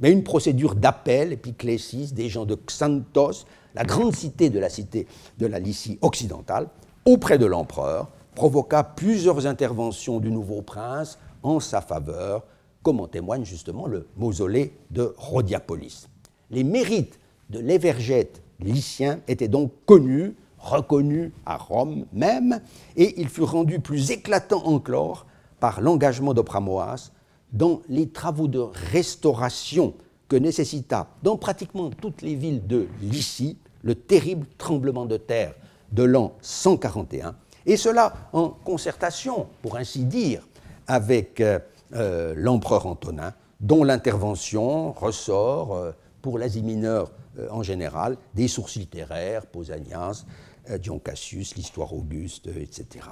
[0.00, 5.06] Mais une procédure d'appel, épiclésis, des gens de Xanthos, la grande cité de la cité
[5.38, 6.66] de la Lycie occidentale,
[7.04, 12.42] auprès de l'empereur, provoqua plusieurs interventions du nouveau prince en sa faveur,
[12.82, 16.08] comme en témoigne justement le mausolée de Rhodiapolis.
[16.50, 22.60] Les mérites de l'évergète lycien étaient donc connus, reconnus à Rome même,
[22.96, 25.26] et il fut rendu plus éclatant encore
[25.60, 27.12] par l'engagement d'Opramoas
[27.52, 29.94] dans les travaux de restauration
[30.28, 35.54] que nécessita dans pratiquement toutes les villes de Lycie le terrible tremblement de terre
[35.92, 40.46] de l'an 141, et cela en concertation, pour ainsi dire,
[40.88, 41.58] avec euh,
[41.94, 45.92] euh, l'empereur Antonin, dont l'intervention ressort euh,
[46.22, 47.10] pour l'Asie mineure
[47.50, 50.24] en général, des sources littéraires, Pausanias,
[50.70, 53.06] euh, Dion Cassius, l'histoire auguste, euh, etc.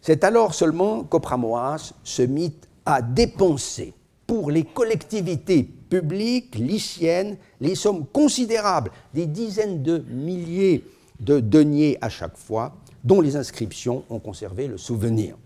[0.00, 3.94] C'est alors seulement qu'Opramoas se mit à dépenser
[4.26, 10.84] pour les collectivités publiques lyciennes les sommes considérables, des dizaines de milliers
[11.20, 15.36] de deniers à chaque fois, dont les inscriptions ont conservé le souvenir.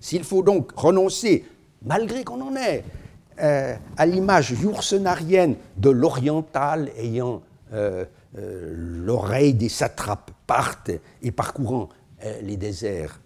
[0.00, 1.44] S'il faut donc renoncer,
[1.82, 2.84] malgré qu'on en ait,
[3.42, 7.42] euh, à l'image yoursenarienne de l'oriental ayant
[7.74, 8.06] euh,
[8.38, 8.72] euh,
[9.04, 11.90] l'oreille des satrapes partent et parcourant
[12.42, 13.20] les déserts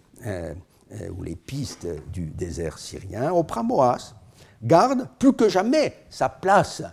[1.17, 4.15] ou les pistes du désert syrien, Opramoas
[4.61, 6.83] garde plus que jamais sa place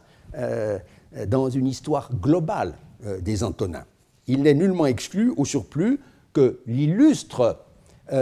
[1.26, 2.74] dans une histoire globale
[3.20, 3.84] des Antonins.
[4.28, 5.98] Il n'est nullement exclu, au surplus,
[6.32, 7.58] que l'illustre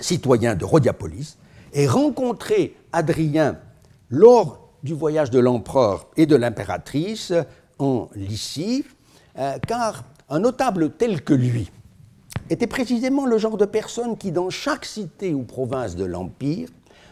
[0.00, 1.38] citoyen de Rhodiapolis
[1.74, 3.58] ait rencontré Adrien
[4.08, 7.32] lors du voyage de l'empereur et de l'impératrice
[7.78, 8.84] en Lycie,
[9.38, 11.70] euh, car un notable tel que lui
[12.50, 16.68] était précisément le genre de personne qui, dans chaque cité ou province de l'Empire,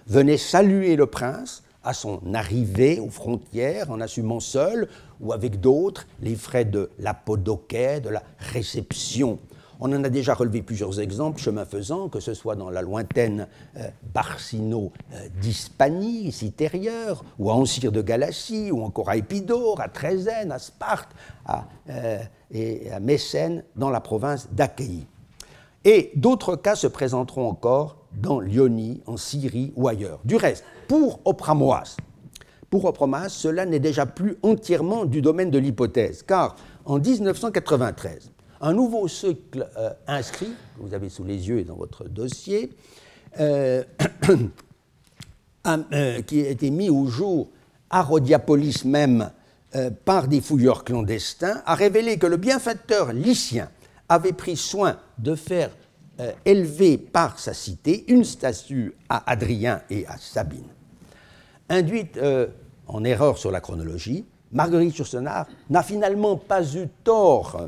[0.07, 4.89] venait saluer le prince à son arrivée aux frontières en assumant seul
[5.21, 9.39] ou avec d'autres les frais de l'apodoquet, de la réception
[9.85, 13.49] on en a déjà relevé plusieurs exemples, chemin faisant, que ce soit dans la lointaine
[13.77, 19.89] euh, Barsino euh, d'Hispanie, Citérieure, ou à Ancire de Galatie, ou encore à Épidore, à
[19.89, 21.11] Trézène, à Sparte,
[21.47, 22.19] à, euh,
[22.53, 25.05] et à Mécène, dans la province d'Achaïe.
[25.85, 30.21] Et d'autres cas se présenteront encore dans l'Ionie, en Syrie ou ailleurs.
[30.25, 31.97] Du reste, pour Opramoas,
[32.71, 32.95] pour
[33.29, 38.31] cela n'est déjà plus entièrement du domaine de l'hypothèse, car en 1993,
[38.63, 42.71] un nouveau cycle euh, inscrit, que vous avez sous les yeux et dans votre dossier,
[43.41, 43.83] euh,
[45.67, 47.51] euh, qui a été mis au jour
[47.91, 49.31] à Rhodiapolis même
[50.05, 53.71] par des fouilleurs clandestins, a révélé que le bienfaiteur lycien
[54.07, 55.71] avait pris soin de faire
[56.45, 60.69] élever par sa cité une statue à Adrien et à Sabine.
[61.71, 62.21] Induite
[62.87, 67.67] en erreur sur la chronologie, Marguerite Yourcenar n'a finalement pas eu tort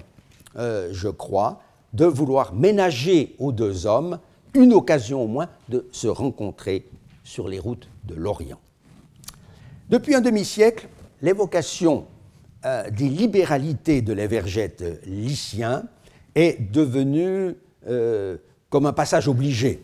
[0.57, 1.61] euh, je crois,
[1.93, 4.19] de vouloir ménager aux deux hommes
[4.55, 6.87] une occasion au moins de se rencontrer
[7.25, 8.61] sur les routes de l'Orient.
[9.90, 10.88] Depuis un demi-siècle,
[11.23, 12.07] l'évocation
[12.64, 15.85] euh, des libéralités de l'évergète lycien
[16.35, 17.57] est devenue
[17.88, 18.37] euh,
[18.71, 19.83] comme un passage obligé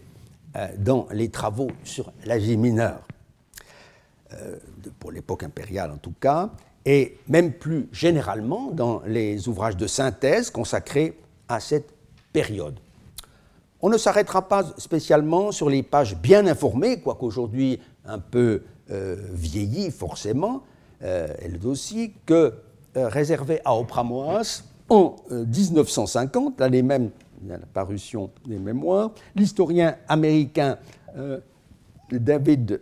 [0.79, 3.07] dans les travaux sur l'Asie mineure,
[4.99, 6.51] pour l'époque impériale en tout cas,
[6.87, 11.93] et même plus généralement dans les ouvrages de synthèse consacrés à cette
[12.33, 12.79] période.
[13.83, 19.17] On ne s'arrêtera pas spécialement sur les pages bien informées, quoique aujourd'hui un peu euh,
[19.33, 20.63] vieillies forcément,
[21.03, 22.53] euh, elles aussi, que
[22.97, 27.11] euh, réservées à Opramoas en 1950, l'année même
[27.43, 30.77] de la parution des mémoires, l'historien américain
[32.11, 32.81] David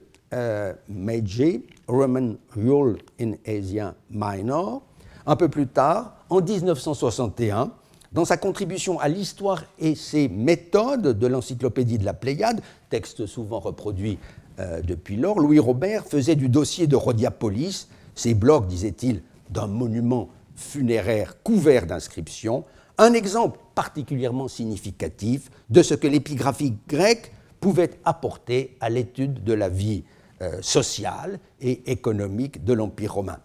[0.89, 4.83] Meiji Roman Rule in Asia Minor.
[5.27, 7.71] Un peu plus tard, en 1961,
[8.13, 13.61] dans sa contribution à l'histoire et ses méthodes de l'encyclopédie de la Pléiade, texte souvent
[13.61, 14.19] reproduit
[14.61, 20.29] euh, depuis lors, Louis Robert faisait du dossier de Rhodiapolis, ces blocs, disait-il, d'un monument
[20.57, 22.65] funéraire couvert d'inscriptions,
[22.97, 29.69] un exemple particulièrement significatif de ce que l'épigraphie grecque pouvait apporter à l'étude de la
[29.69, 30.03] vie
[30.41, 33.39] euh, sociale et économique de l'Empire romain.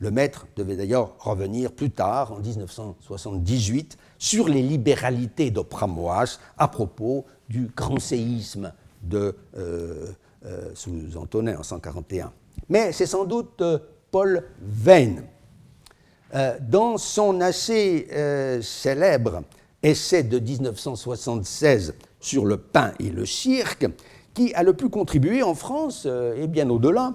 [0.00, 7.24] Le maître devait d'ailleurs revenir plus tard, en 1978, sur les libéralités d'Opramoas à propos
[7.48, 10.08] du grand séisme de, euh,
[10.44, 12.32] euh, sous Antonin en 141.
[12.68, 13.62] Mais c'est sans doute
[14.10, 15.22] Paul Veyne,
[16.62, 18.08] dans son assez
[18.62, 19.42] célèbre
[19.82, 23.86] essai de 1976 sur le pain et le cirque,
[24.34, 27.14] qui a le plus contribué en France, euh, et bien au-delà,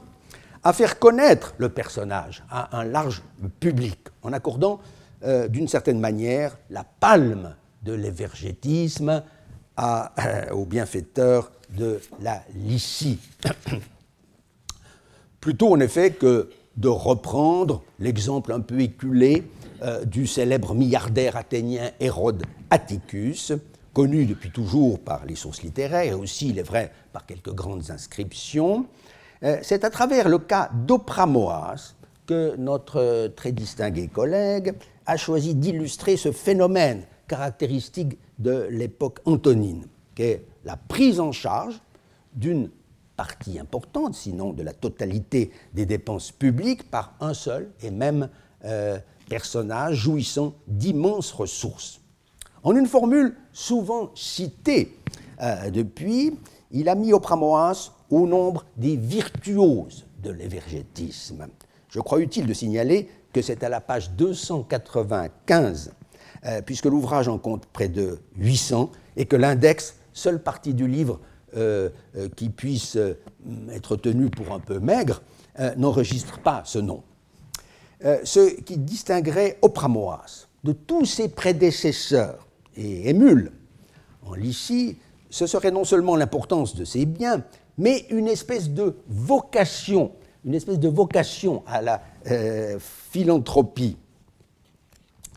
[0.64, 3.24] à faire connaître le personnage à un large
[3.60, 4.80] public, en accordant
[5.24, 9.24] euh, d'une certaine manière la palme de l'évergétisme
[9.80, 13.20] euh, au bienfaiteur de la Lycie.
[15.40, 19.44] Plutôt en effet que de reprendre l'exemple un peu éculé
[20.06, 23.54] du célèbre milliardaire athénien Hérode Atticus,
[23.96, 27.92] connu depuis toujours par les sources littéraires et aussi, il est vrai, par quelques grandes
[27.92, 28.88] inscriptions.
[29.44, 31.94] Euh, c'est à travers le cas d'Opramoas
[32.26, 34.74] que notre très distingué collègue
[35.06, 41.80] a choisi d'illustrer ce phénomène caractéristique de l'époque antonine, qui est la prise en charge
[42.34, 42.70] d'une
[43.16, 48.28] partie importante, sinon de la totalité des dépenses publiques, par un seul et même
[48.66, 49.00] euh,
[49.30, 52.02] personnage jouissant d'immenses ressources.
[52.64, 55.00] En une formule souvent citée
[55.42, 56.38] euh, depuis,
[56.76, 61.48] il a mis Opramoas au nombre des virtuoses de l'évergétisme.
[61.90, 65.94] Je crois utile de signaler que c'est à la page 295,
[66.46, 71.22] euh, puisque l'ouvrage en compte près de 800, et que l'index, seule partie du livre
[71.56, 72.98] euh, euh, qui puisse
[73.72, 75.22] être tenu pour un peu maigre,
[75.78, 77.02] n'enregistre pas ce nom.
[78.02, 82.46] ce qui distinguerait Opramoas de tous ses prédécesseurs
[82.76, 83.54] et émule
[84.26, 84.98] en Lycie,
[85.36, 87.44] ce serait non seulement l'importance de ses biens,
[87.78, 90.14] mais une espèce de vocation,
[90.46, 93.98] une espèce de vocation à la euh, philanthropie,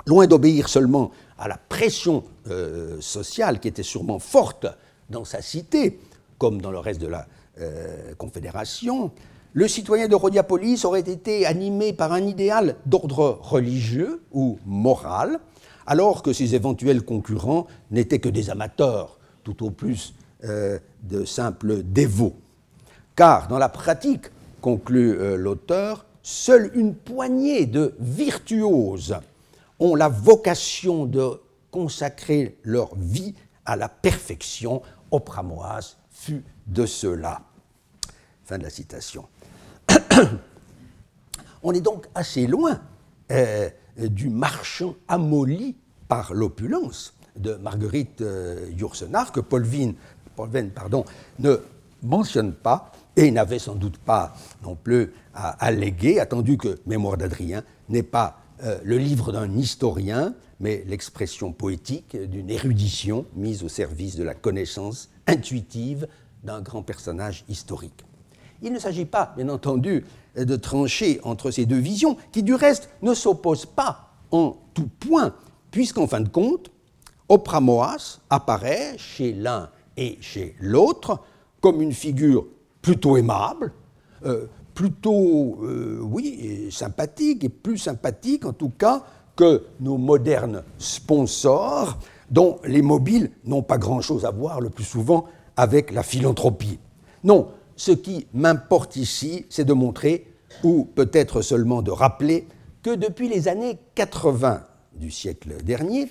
[0.06, 4.66] loin d'obéir seulement à la pression euh, sociale qui était sûrement forte
[5.10, 5.98] dans sa cité,
[6.38, 7.26] comme dans le reste de la
[7.60, 9.10] euh, Confédération,
[9.52, 15.40] le citoyen de Rhodiapolis aurait été animé par un idéal d'ordre religieux ou moral,
[15.88, 19.17] alors que ses éventuels concurrents n'étaient que des amateurs,
[19.54, 22.36] tout au plus de simples dévots.
[23.16, 24.26] Car dans la pratique,
[24.60, 29.16] conclut l'auteur, seule une poignée de virtuoses
[29.78, 31.40] ont la vocation de
[31.70, 33.34] consacrer leur vie
[33.64, 34.82] à la perfection.
[35.10, 37.42] Opramoas fut de cela.
[38.44, 39.28] Fin de la citation.
[41.62, 42.80] On est donc assez loin
[43.30, 45.76] euh, du marchand amolli
[46.08, 48.70] par l'opulence de Marguerite euh,
[49.32, 49.94] que Paul Venn,
[50.70, 51.04] pardon,
[51.38, 51.56] ne
[52.02, 57.64] mentionne pas et n'avait sans doute pas non plus à alléguer, attendu que Mémoire d'Adrien
[57.88, 64.16] n'est pas euh, le livre d'un historien, mais l'expression poétique d'une érudition mise au service
[64.16, 66.08] de la connaissance intuitive
[66.44, 68.04] d'un grand personnage historique.
[68.62, 70.04] Il ne s'agit pas, bien entendu,
[70.36, 75.34] de trancher entre ces deux visions, qui du reste ne s'opposent pas en tout point,
[75.70, 76.70] puisqu'en fin de compte,
[77.28, 81.20] Opramoas apparaît chez l'un et chez l'autre
[81.60, 82.46] comme une figure
[82.80, 83.72] plutôt aimable,
[84.24, 89.02] euh, plutôt, euh, oui, sympathique, et plus sympathique en tout cas
[89.36, 91.98] que nos modernes sponsors,
[92.30, 95.26] dont les mobiles n'ont pas grand-chose à voir le plus souvent
[95.56, 96.78] avec la philanthropie.
[97.24, 102.46] Non, ce qui m'importe ici, c'est de montrer, ou peut-être seulement de rappeler,
[102.82, 104.62] que depuis les années 80
[104.94, 106.08] du siècle dernier,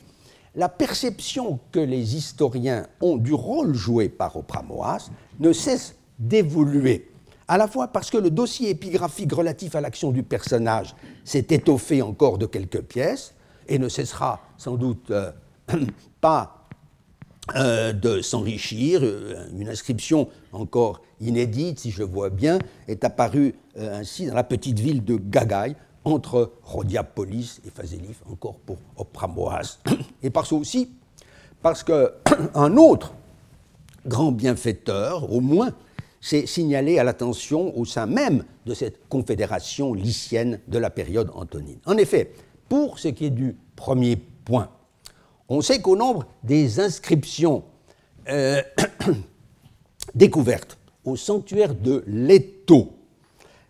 [0.57, 7.11] la perception que les historiens ont du rôle joué par Opramoas ne cesse d'évoluer,
[7.47, 12.01] à la fois parce que le dossier épigraphique relatif à l'action du personnage s'est étoffé
[12.01, 13.35] encore de quelques pièces
[13.67, 15.31] et ne cessera sans doute euh,
[16.21, 16.67] pas
[17.55, 19.01] euh, de s'enrichir.
[19.03, 24.79] Euh, une inscription encore inédite, si je vois bien, est apparue ainsi dans la petite
[24.79, 25.75] ville de Gagaï,
[26.07, 29.79] entre Rhodiapolis et Phasélis, encore pour Opramoas.
[30.23, 30.89] Et parce aussi
[31.61, 33.13] parce qu'un autre
[34.05, 35.73] grand bienfaiteur, au moins,
[36.21, 41.79] s'est signalé à l'attention au sein même de cette confédération lycienne de la période antonine.
[41.85, 42.31] En effet,
[42.69, 44.69] pour ce qui est du premier point,
[45.49, 47.63] on sait qu'au nombre des inscriptions
[48.29, 48.61] euh,
[50.15, 52.93] découvertes au sanctuaire de Leto,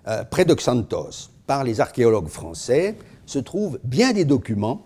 [0.07, 2.95] euh, près de Xanthos, par les archéologues français,
[3.25, 4.85] se trouvent bien des documents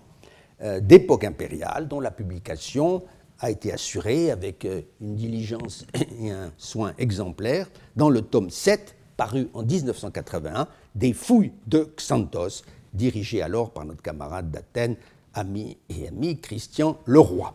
[0.62, 3.03] euh, d'époque impériale dont la publication
[3.39, 5.86] a été assurée avec euh, une diligence
[6.22, 12.64] et un soin exemplaire dans le tome 7 paru en 1981 des fouilles de Xanthos,
[12.93, 14.95] dirigé alors par notre camarade d'Athènes,
[15.34, 17.53] ami et ami Christian Leroy.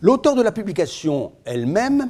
[0.00, 2.08] L'auteur de la publication elle-même,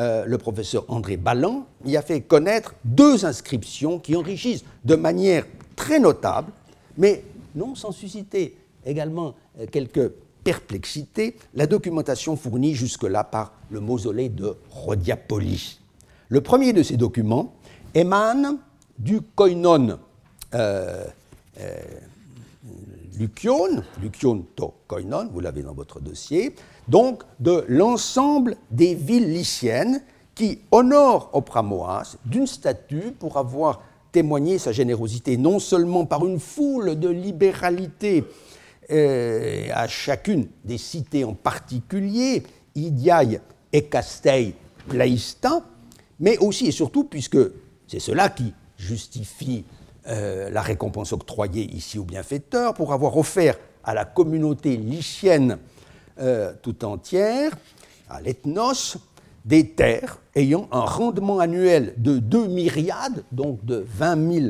[0.00, 5.44] euh, le professeur André Ballan, y a fait connaître deux inscriptions qui enrichissent de manière
[5.76, 6.50] très notable,
[6.98, 7.22] mais
[7.54, 10.10] non sans susciter également euh, quelques
[10.46, 15.80] perplexité la documentation fournie jusque-là par le mausolée de Rhodiapolis.
[16.28, 17.52] Le premier de ces documents
[17.94, 18.58] émane
[18.96, 19.98] du koinon
[20.54, 21.04] euh,
[21.58, 21.74] euh,
[24.54, 26.54] to koinon, vous l'avez dans votre dossier,
[26.86, 30.00] donc de l'ensemble des villes lyciennes
[30.36, 33.82] qui honorent Opramoas d'une statue pour avoir
[34.16, 38.24] témoigné sa générosité non seulement par une foule de libéralité
[38.90, 42.42] euh, à chacune des cités en particulier,
[42.74, 43.38] Idiaï
[43.74, 44.54] et Castell
[44.88, 45.62] Plaista,
[46.18, 47.36] mais aussi et surtout puisque
[47.86, 49.66] c'est cela qui justifie
[50.06, 55.58] euh, la récompense octroyée ici au bienfaiteur pour avoir offert à la communauté lycienne
[56.20, 57.52] euh, tout entière,
[58.08, 58.96] à l'ethnos,
[59.46, 64.46] des terres ayant un rendement annuel de 2 myriades, donc de 20 000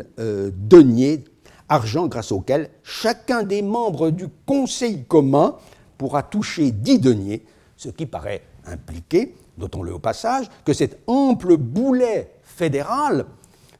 [0.56, 1.24] deniers
[1.68, 5.56] argent grâce auquel chacun des membres du Conseil commun
[5.98, 7.44] pourra toucher 10 deniers,
[7.76, 13.26] ce qui paraît impliquer notons-le au passage, que cet ample boulet fédéral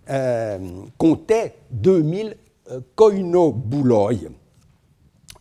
[0.09, 0.59] euh,
[0.99, 2.37] comptait 2000
[2.71, 4.13] euh, koino-bouloi.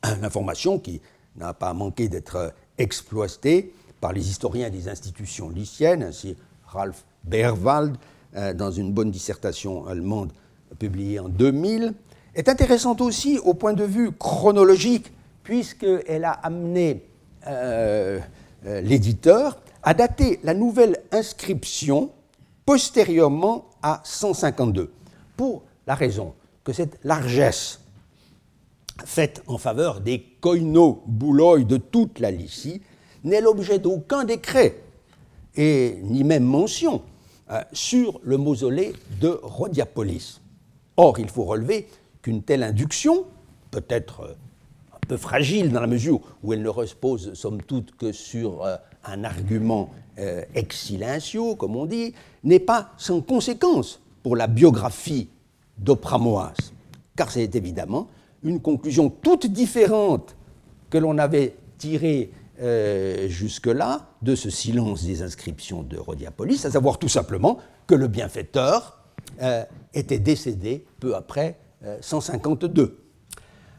[0.03, 1.01] Une information qui
[1.35, 3.73] n'a pas manqué d'être exploitée
[4.05, 6.37] par les historiens des institutions lycéennes, ainsi
[6.67, 7.97] Ralph Berwald,
[8.35, 10.31] euh, dans une bonne dissertation allemande
[10.77, 11.91] publiée en 2000,
[12.35, 17.03] est intéressante aussi au point de vue chronologique, puisqu'elle a amené
[17.47, 18.19] euh,
[18.67, 22.11] euh, l'éditeur à dater la nouvelle inscription
[22.63, 24.91] postérieurement à 152,
[25.35, 27.79] pour la raison que cette largesse
[29.03, 32.83] faite en faveur des koino bouloi de toute la Lycie
[33.25, 34.81] n'est l'objet d'aucun décret
[35.55, 37.01] et ni même mention
[37.51, 40.41] euh, sur le mausolée de Rhodiapolis.
[40.97, 41.87] Or, il faut relever
[42.21, 43.25] qu'une telle induction,
[43.71, 44.33] peut-être euh,
[44.93, 48.77] un peu fragile dans la mesure où elle ne repose somme toute que sur euh,
[49.03, 49.89] un argument
[50.53, 50.93] ex
[51.59, 52.13] comme on dit,
[52.45, 55.27] n'est pas sans conséquence pour la biographie
[55.77, 56.53] d'Opramoas,
[57.17, 58.07] car c'est évidemment
[58.41, 60.37] une conclusion toute différente
[60.89, 66.99] que l'on avait tirée euh, jusque-là de ce silence des inscriptions de Rhodiapolis, à savoir
[66.99, 69.03] tout simplement que le bienfaiteur
[69.41, 71.57] euh, était décédé peu après
[72.01, 72.81] 152.
[72.81, 73.01] Euh,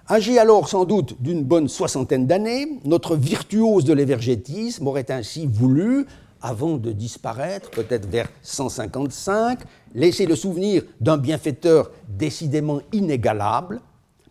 [0.09, 6.07] Âgé alors sans doute d'une bonne soixantaine d'années, notre virtuose de l'évergétisme aurait ainsi voulu,
[6.43, 9.61] avant de disparaître, peut-être vers 155,
[9.95, 13.81] laisser le souvenir d'un bienfaiteur décidément inégalable,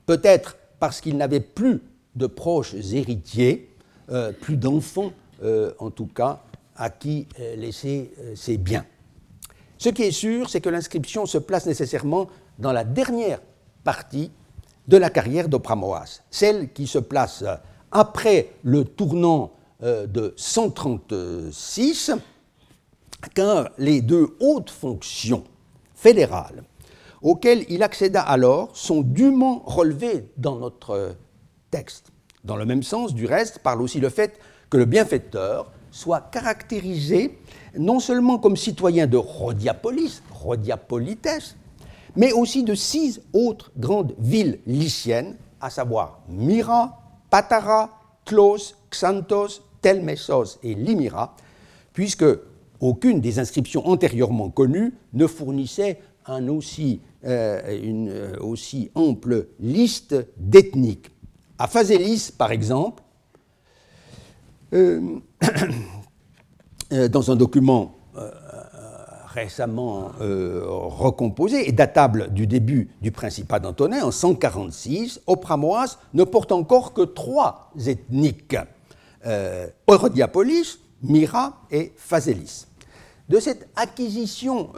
[0.06, 1.82] peut-être parce qu'il n'avait plus
[2.16, 3.75] de proches héritiers,
[4.12, 5.12] euh, plus d'enfants,
[5.44, 6.44] euh, en tout cas,
[6.76, 8.86] à qui euh, laisser ses biens.
[9.80, 12.28] Ce qui est sûr, c'est que l'inscription se place nécessairement
[12.60, 13.40] dans la dernière
[13.84, 14.32] partie
[14.88, 17.44] de la carrière d'Opramoas, celle qui se place
[17.92, 19.52] après le tournant
[19.82, 22.12] de 136,
[23.34, 25.44] car les deux hautes fonctions
[25.96, 26.64] fédérales
[27.22, 31.16] auxquelles il accéda alors sont dûment relevées dans notre
[31.72, 32.12] texte.
[32.46, 34.40] Dans le même sens, du reste, parle aussi le fait
[34.70, 37.40] que le bienfaiteur soit caractérisé
[37.78, 41.56] non seulement comme citoyen de Rhodiapolis, Rhodiapolites,
[42.16, 47.90] mais aussi de six autres grandes villes lyciennes, à savoir Myra, Patara,
[48.26, 51.36] Clos, Xanthos, Telmessos et Limira,
[51.94, 52.26] puisque
[52.80, 61.15] aucune des inscriptions antérieurement connues ne fournissait euh, une euh, aussi ample liste d'ethniques.
[61.58, 63.02] À Phasélis, par exemple,
[64.74, 65.20] euh,
[66.92, 68.30] euh, dans un document euh,
[69.28, 76.94] récemment recomposé et datable du début du Principat d'Antonin, en 146, Opramoas ne porte encore
[76.94, 78.56] que trois ethniques,
[79.90, 82.68] Eurodiapolis, Myra et Phasélis.
[83.28, 84.70] De cette acquisition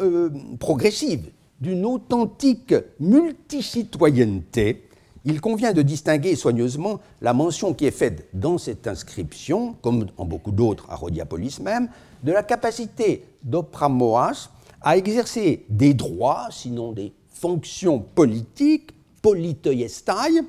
[0.60, 1.30] progressive
[1.62, 4.87] d'une authentique multicitoyenneté,
[5.28, 10.24] il convient de distinguer soigneusement la mention qui est faite dans cette inscription, comme en
[10.24, 11.90] beaucoup d'autres à Rhodiapolis même,
[12.24, 14.50] de la capacité d'Opramoas
[14.82, 20.44] à exercer des droits, sinon des fonctions politiques, politoiestai,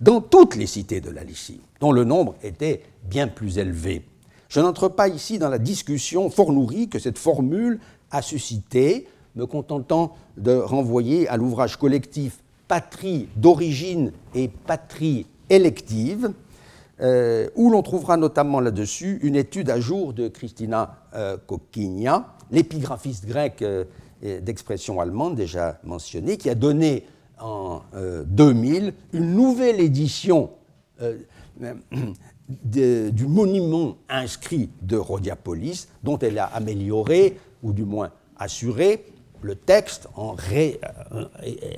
[0.00, 4.06] dans toutes les cités de la Lycie, dont le nombre était bien plus élevé.
[4.48, 7.80] Je n'entre pas ici dans la discussion fort nourrie que cette formule
[8.12, 12.38] a suscité, me contentant de renvoyer à l'ouvrage collectif
[12.70, 16.32] patrie d'origine et patrie élective,
[17.00, 21.36] euh, où l'on trouvera notamment là-dessus une étude à jour de Christina euh,
[22.52, 23.86] l'épigraphiste grecque euh,
[24.22, 27.06] d'expression allemande déjà mentionnée, qui a donné
[27.40, 27.80] en
[28.26, 30.50] 2000 euh, une nouvelle édition
[32.64, 39.06] du monument inscrit de Rhodiapolis, dont elle a amélioré, ou du moins assuré,
[39.42, 40.74] le texte en euh,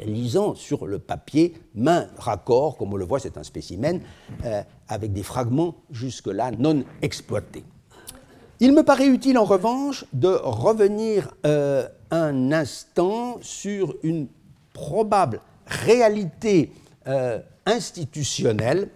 [0.04, 4.00] lisant sur le papier main raccord, comme on le voit, c'est un spécimen,
[4.44, 7.64] euh, avec des fragments jusque-là non exploités.
[8.60, 14.28] Il me paraît utile en revanche de revenir euh, un instant sur une
[14.72, 16.72] probable réalité
[17.66, 18.88] institutionnelle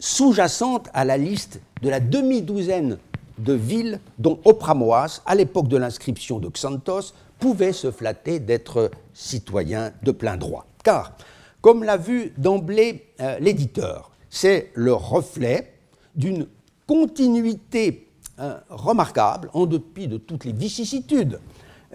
[0.00, 2.98] sous-jacente à la liste de la demi-douzaine
[3.38, 9.92] de villes dont Opramoas, à l'époque de l'inscription de Xanthos, pouvait se flatter d'être citoyen
[10.02, 10.66] de plein droit.
[10.82, 11.16] Car,
[11.60, 15.72] comme l'a vu d'emblée euh, l'éditeur, c'est le reflet
[16.14, 16.46] d'une
[16.86, 18.08] continuité
[18.40, 21.40] euh, remarquable, en dépit de toutes les vicissitudes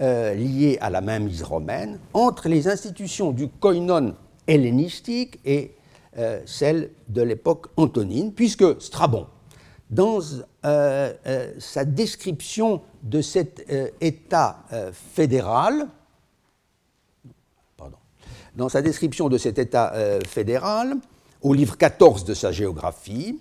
[0.01, 4.15] euh, liées à la mainmise romaine, entre les institutions du koinon
[4.47, 5.71] hellénistique et
[6.45, 9.25] celles de l'époque antonine, puisque Strabon,
[9.89, 10.19] dans
[10.63, 13.65] sa description de cet
[13.99, 15.87] État fédéral,
[18.55, 19.93] dans sa description de cet État
[20.25, 20.95] fédéral,
[21.41, 23.39] au livre 14 de sa géographie,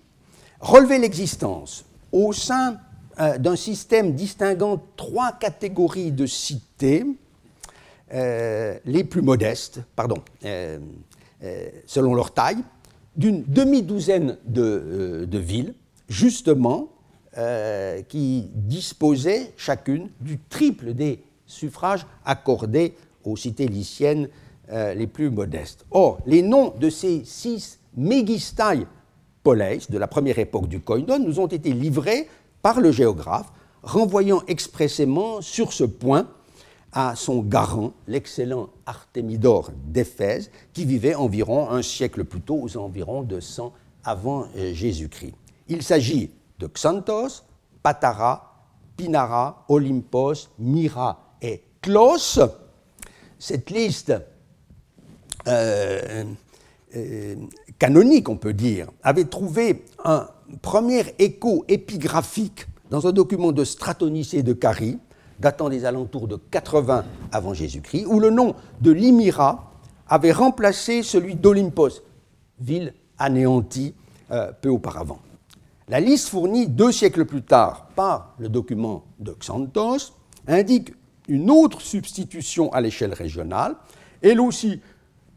[0.60, 2.78] relever l'existence au sein
[3.20, 7.04] euh, d'un système distinguant trois catégories de cités,
[8.14, 10.78] euh, les plus modestes, pardon, euh,
[11.86, 12.62] selon leur taille,
[13.16, 15.74] d'une demi-douzaine de, de, villes,
[16.08, 16.88] justement,
[18.08, 24.28] qui disposaient chacune du triple des suffrages accordés aux cités lyciennes
[24.70, 25.86] les plus modestes.
[25.90, 28.86] Or, les noms de ces six mégistai
[29.42, 32.28] poleis de la première époque du koinon nous ont été livrés
[32.62, 33.52] par le géographe,
[33.82, 36.28] renvoyant expressément sur ce point
[36.92, 43.22] à son garant, l'excellent Artémidore d'Éphèse, qui vivait environ un siècle plus tôt, aux environs
[43.22, 43.72] de 100
[44.04, 45.34] avant euh, Jésus-Christ.
[45.68, 46.30] Il s'agit
[46.62, 47.44] de Xanthos,
[47.82, 48.54] Patara,
[48.96, 52.38] Pinara, Olympos, Myra et Klos.
[53.38, 54.12] Cette liste
[55.48, 56.24] euh,
[56.94, 57.34] euh,
[57.78, 60.28] canonique, on peut dire, avait trouvé un
[60.60, 64.98] premier écho épigraphique dans un document de Stratonicé de Carie,
[65.40, 69.72] datant des alentours de 80 avant Jésus-Christ, où le nom de Limira
[70.06, 72.02] avait remplacé celui d'Olympos,
[72.60, 73.94] ville anéantie
[74.30, 75.18] euh, peu auparavant.
[75.88, 80.12] La liste fournie deux siècles plus tard par le document de Xanthos
[80.46, 80.92] indique
[81.28, 83.76] une autre substitution à l'échelle régionale,
[84.22, 84.80] elle aussi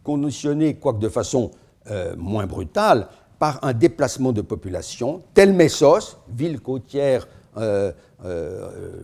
[0.03, 1.51] conditionnée, quoique de façon
[1.89, 3.07] euh, moins brutale,
[3.39, 7.27] par un déplacement de population, tel Messos, ville côtière
[7.57, 7.91] euh,
[8.23, 9.01] euh,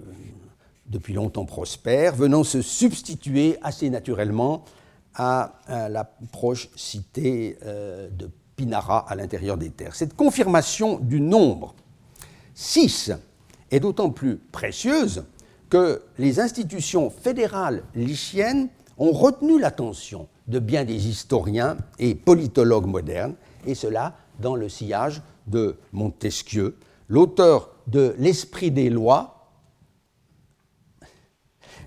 [0.86, 4.64] depuis longtemps prospère, venant se substituer assez naturellement
[5.16, 9.96] à, la proche cité de Pinara à l'intérieur des terres.
[9.96, 11.74] Cette confirmation du nombre
[12.56, 13.12] 6
[13.72, 15.24] est d'autant plus précieuse
[15.70, 23.36] que les institutions fédérales lyciennes ont retenu l'attention de bien des historiens et politologues modernes,
[23.66, 26.78] et cela dans le sillage de Montesquieu,
[27.08, 29.41] l'auteur de L'Esprit des lois,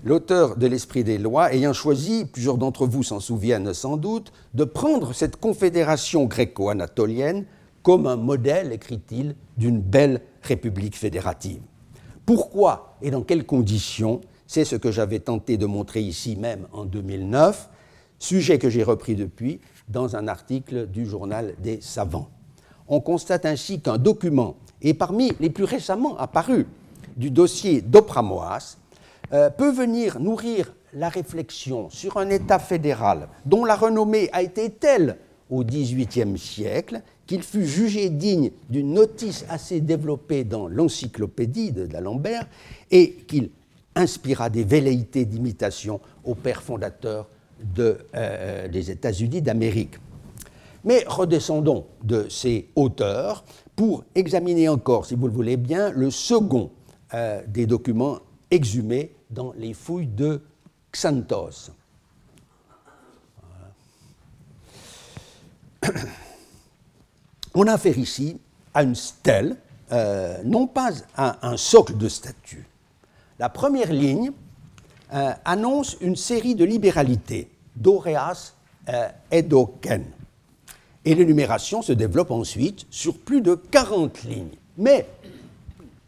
[0.05, 4.65] l'auteur de l'Esprit des lois ayant choisi, plusieurs d'entre vous s'en souviennent sans doute, de
[4.65, 7.45] prendre cette confédération gréco-anatolienne
[7.83, 11.61] comme un modèle, écrit-il, d'une belle république fédérative.
[12.27, 16.85] Pourquoi et dans quelles conditions C'est ce que j'avais tenté de montrer ici même en
[16.85, 17.69] 2009
[18.19, 22.31] sujet que j'ai repris depuis dans un article du journal des savants.
[22.89, 26.67] On constate ainsi qu'un document, et parmi les plus récemment apparus
[27.17, 28.77] du dossier d'Opramoas,
[29.35, 34.71] euh, peut venir nourrir la réflexion sur un État fédéral dont la renommée a été
[34.71, 35.19] telle
[35.51, 42.47] au XVIIIe siècle qu'il fut jugé digne d'une notice assez développée dans l'encyclopédie de d'Alembert
[42.91, 43.51] et qu'il
[43.97, 47.29] inspira des velléités d'imitation au père fondateur
[47.79, 49.97] euh, des États-Unis d'Amérique.
[50.85, 56.71] Mais redescendons de ces hauteurs pour examiner encore, si vous le voulez bien, le second
[57.15, 58.19] euh, des documents
[58.55, 60.41] exhumés dans les fouilles de
[60.93, 61.73] Xanthos.
[67.55, 68.41] On a affaire ici
[68.73, 69.57] à une stèle,
[69.93, 72.67] euh, non pas à un socle de statue.
[73.39, 74.33] La première ligne
[75.13, 78.55] euh, annonce une série de libéralités, d'Oreas
[78.89, 79.45] euh, et.
[81.05, 84.57] Et l'énumération se développe ensuite sur plus de 40 lignes.
[84.79, 85.07] Mais,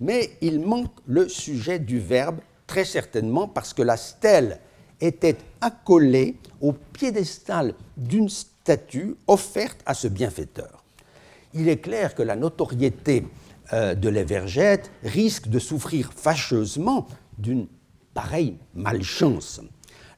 [0.00, 4.60] mais il manque le sujet du verbe, très certainement parce que la stèle
[5.00, 10.82] était accolée au piédestal d'une statue offerte à ce bienfaiteur.
[11.54, 13.26] Il est clair que la notoriété
[13.72, 17.06] euh, de l'Evergette risque de souffrir fâcheusement
[17.38, 17.66] d'une
[18.14, 19.60] pareille malchance.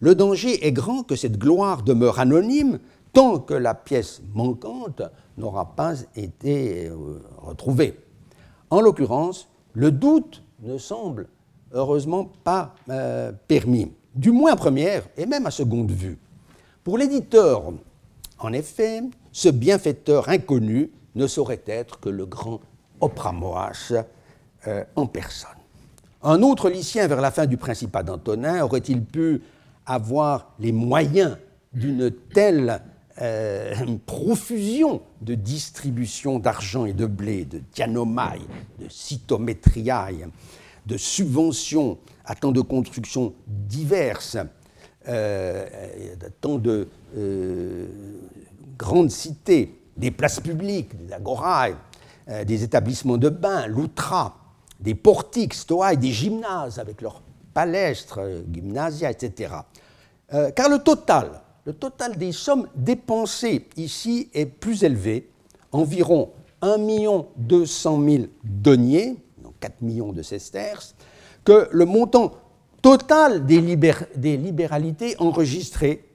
[0.01, 2.79] Le danger est grand que cette gloire demeure anonyme
[3.13, 5.03] tant que la pièce manquante
[5.37, 7.99] n'aura pas été euh, retrouvée.
[8.71, 11.29] En l'occurrence, le doute ne semble
[11.73, 16.19] heureusement pas euh, permis, du moins à première et même à seconde vue.
[16.85, 17.73] Pour l'éditeur,
[18.39, 19.03] en effet,
[19.33, 22.61] ce bienfaiteur inconnu ne saurait être que le grand
[23.01, 23.93] Opramoas
[24.67, 25.51] euh, en personne.
[26.23, 29.41] Un autre lycien vers la fin du Principat d'Antonin aurait-il pu
[29.87, 31.37] avoir les moyens
[31.73, 32.81] d'une telle
[33.21, 33.75] euh,
[34.07, 38.41] profusion de distribution d'argent et de blé, de dianomai,
[38.79, 40.29] de cytométriae,
[40.87, 44.37] de subventions à tant de constructions diverses,
[45.09, 45.67] euh,
[46.41, 47.87] tant de euh,
[48.77, 51.71] grandes cités, des places publiques, des agorae,
[52.29, 54.37] euh, des établissements de bains, l'outra,
[54.79, 57.23] des portiques, stoa et des gymnases avec leurs
[57.55, 58.21] palestres,
[58.53, 59.55] gymnasia, etc.
[60.55, 65.29] car le total, le total des sommes dépensées ici est plus élevé,
[65.71, 66.31] environ
[66.63, 66.79] 1
[67.37, 70.95] 200 000 deniers, donc 4 millions de sesterces,
[71.45, 72.33] que le montant
[72.81, 76.09] total des, libéralités enregistrées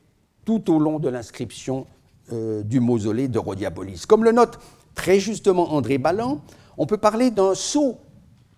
[0.44, 1.86] tout au long de l'inscription
[2.32, 4.08] euh, du mausolée de Rhodiapolis.
[4.08, 4.58] Comme le note
[4.96, 6.42] très justement André Balland,
[6.80, 8.00] on peut parler d'un saut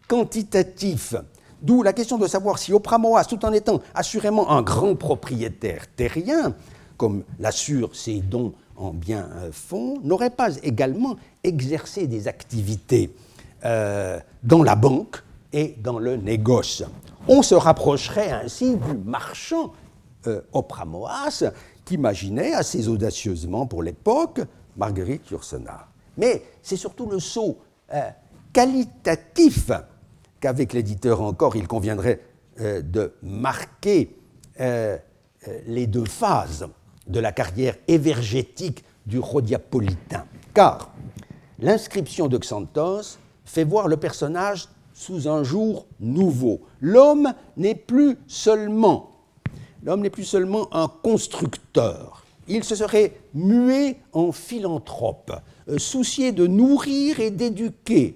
[0.07, 1.13] quantitatif,
[1.61, 6.55] d'où la question de savoir si Opramoas, tout en étant assurément un grand propriétaire terrien,
[6.97, 13.11] comme l'assurent ses dons en biens euh, fonds, n'aurait pas également exercé des activités
[13.65, 16.83] euh, dans la banque et dans le négoce.
[17.27, 19.73] On se rapprocherait ainsi du marchand
[20.27, 21.43] euh, Opramoas
[21.83, 24.41] qu'imaginait assez audacieusement pour l'époque
[24.77, 25.87] Marguerite Yourcenar.
[26.17, 27.57] Mais c'est surtout le saut
[27.91, 28.09] euh,
[28.53, 29.71] qualitatif
[30.39, 32.21] qu'avec l'éditeur encore il conviendrait
[32.59, 34.15] de marquer
[34.59, 36.65] les deux phases
[37.07, 40.25] de la carrière évergétique du rhodiapolitain.
[40.53, 40.91] Car
[41.59, 46.61] l'inscription de Xanthos fait voir le personnage sous un jour nouveau.
[46.81, 49.11] L'homme n'est plus seulement
[49.85, 52.25] l'homme n'est plus seulement un constructeur.
[52.47, 55.31] Il se serait mué en philanthrope,
[55.69, 58.15] euh, soucié de nourrir et d'éduquer,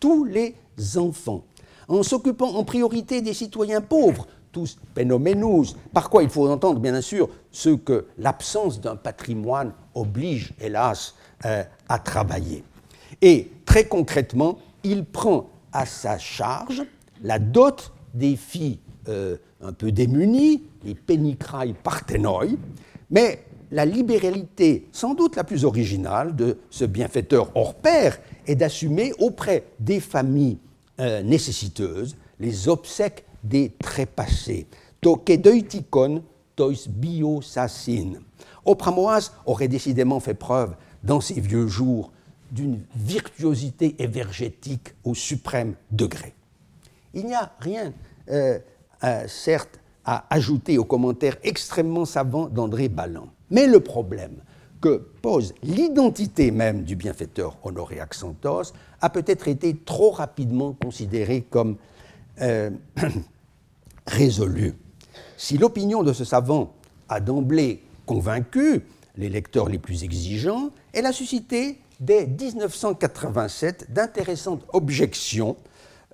[0.00, 0.54] tous les
[0.96, 1.44] enfants,
[1.88, 7.00] en s'occupant en priorité des citoyens pauvres, tous penomenus, par quoi il faut entendre bien
[7.00, 12.62] sûr ce que l'absence d'un patrimoine oblige, hélas, euh, à travailler.
[13.20, 16.82] Et très concrètement, il prend à sa charge
[17.22, 18.78] la dot des filles
[19.08, 22.46] euh, un peu démunies, les penicrae parthenoi,
[23.10, 29.12] mais la libéralité sans doute la plus originale de ce bienfaiteur hors pair est d'assumer
[29.18, 30.58] auprès des familles
[31.00, 34.66] euh, nécessiteuses les obsèques des trépassés.
[35.00, 36.22] Tokedeutikon
[36.54, 38.14] tois biosassin.
[38.64, 42.12] Opramoas aurait décidément fait preuve dans ses vieux jours
[42.50, 46.34] d'une virtuosité évergétique au suprême degré.
[47.14, 47.92] Il n'y a rien,
[48.30, 48.58] euh,
[49.04, 53.28] euh, certes, à ajouter aux commentaires extrêmement savants d'André Balland.
[53.50, 54.36] Mais le problème
[54.80, 61.76] que pose l'identité même du bienfaiteur Honoré Accentos a peut-être été trop rapidement considéré comme
[62.40, 62.70] euh,
[64.06, 64.74] résolu.
[65.36, 66.74] Si l'opinion de ce savant
[67.08, 68.82] a d'emblée convaincu
[69.16, 75.56] les lecteurs les plus exigeants, elle a suscité dès 1987 d'intéressantes objections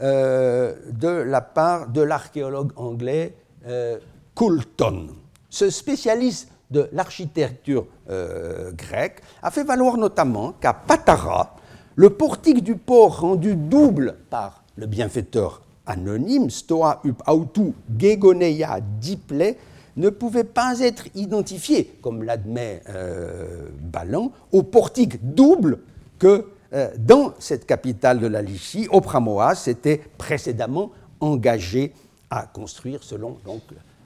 [0.01, 3.35] euh, de la part de l'archéologue anglais
[3.67, 3.99] euh,
[4.35, 5.09] Coulton.
[5.51, 11.57] Ce spécialiste de l'architecture euh, grecque a fait valoir notamment qu'à Patara,
[11.97, 19.57] le portique du port rendu double par le bienfaiteur anonyme, Stoa up autu gegoneia diple,
[19.97, 25.81] ne pouvait pas être identifié, comme l'admet euh, Ballan, au portique double
[26.19, 31.93] que euh, dans cette capitale de la Lycie, Opramoas s'était précédemment engagé
[32.31, 33.63] à construire selon donc,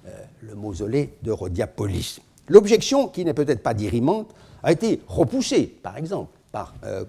[0.07, 0.11] euh,
[0.41, 2.20] le mausolée de Rhodiapolis.
[2.49, 7.05] L'objection, qui n'est peut-être pas dirimante, a été repoussée, par exemple, par euh,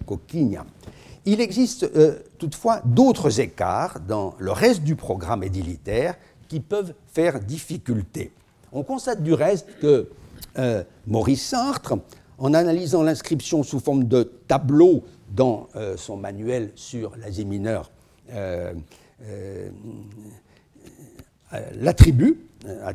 [1.26, 1.90] Il existe
[2.38, 6.16] toutefois d'autres écarts dans le reste du programme édilitaire
[6.50, 8.32] qui peuvent faire difficulté.
[8.72, 10.10] On constate du reste que
[10.58, 11.96] euh, Maurice Sartre,
[12.38, 17.92] en analysant l'inscription sous forme de tableau dans euh, son manuel sur l'Asie mineure,
[18.34, 18.74] euh,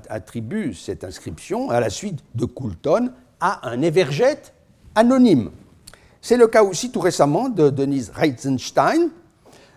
[0.09, 3.11] attribue cette inscription à la suite de Coulton
[3.41, 4.53] à un évergète
[4.95, 5.51] anonyme.
[6.21, 9.11] C'est le cas aussi tout récemment de Denise Reitzenstein,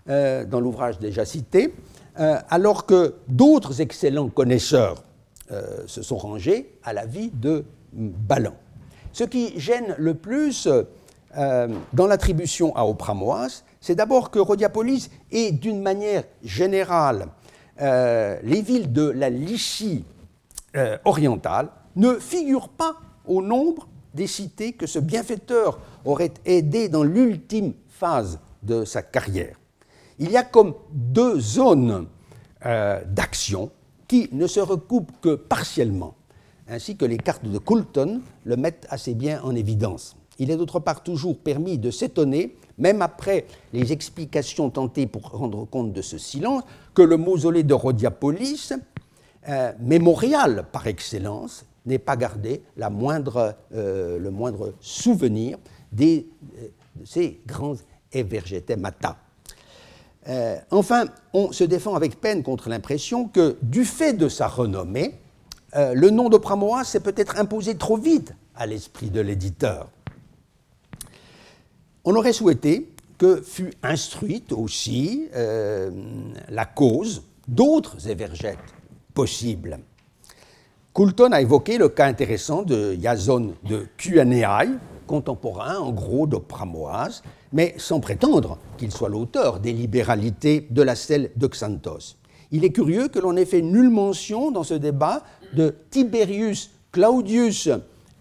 [0.07, 1.73] dans l'ouvrage déjà cité,
[2.15, 5.03] alors que d'autres excellents connaisseurs
[5.51, 8.53] euh, se sont rangés à la vie de Ballan.
[9.11, 10.65] Ce qui gêne le plus
[11.37, 17.27] euh, dans l'attribution à Opramoas, c'est d'abord que Rhodiapolis et d'une manière générale
[17.81, 20.05] euh, les villes de la Lycie
[21.03, 21.67] orientale
[21.97, 22.95] ne figurent pas
[23.27, 29.57] au nombre des cités que ce bienfaiteur aurait aidé dans l'ultime phase de sa carrière.
[30.19, 32.07] Il y a comme deux zones
[32.63, 33.71] d'action
[34.07, 36.15] qui ne se recoupe que partiellement,
[36.67, 40.15] ainsi que les cartes de Coulton le mettent assez bien en évidence.
[40.37, 45.65] Il est d'autre part toujours permis de s'étonner, même après les explications tentées pour rendre
[45.65, 48.73] compte de ce silence, que le mausolée de Rhodiapolis,
[49.47, 55.57] euh, mémorial par excellence, n'ait pas gardé la moindre, euh, le moindre souvenir
[55.91, 56.27] des
[56.95, 57.75] de ces grands.
[60.27, 65.15] Euh, enfin, on se défend avec peine contre l'impression que, du fait de sa renommée,
[65.75, 69.89] euh, le nom de Pramoa s'est peut-être imposé trop vite à l'esprit de l'éditeur.
[72.03, 75.89] On aurait souhaité que fût instruite aussi euh,
[76.49, 78.57] la cause d'autres évergettes
[79.13, 79.79] possibles.
[80.93, 84.67] Coulton a évoqué le cas intéressant de Yazon de Kuaneai,
[85.11, 90.95] contemporain en gros de Pramoise, mais sans prétendre qu'il soit l'auteur des libéralités de la
[90.95, 92.15] stèle de Xanthos.
[92.51, 95.21] Il est curieux que l'on ait fait nulle mention dans ce débat
[95.53, 97.67] de Tiberius Claudius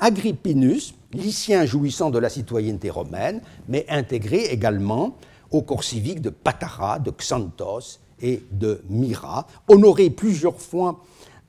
[0.01, 5.17] Agrippinus, lycien jouissant de la citoyenneté romaine, mais intégré également
[5.53, 11.05] au corps civique de Patara, de Xanthos et de Myra, honoré plusieurs fois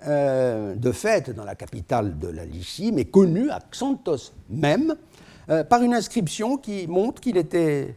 [0.06, 4.96] euh, de fête dans la capitale de la Lycie, mais connu à Xanthos même
[5.50, 7.96] euh, par une inscription qui montre qu'il était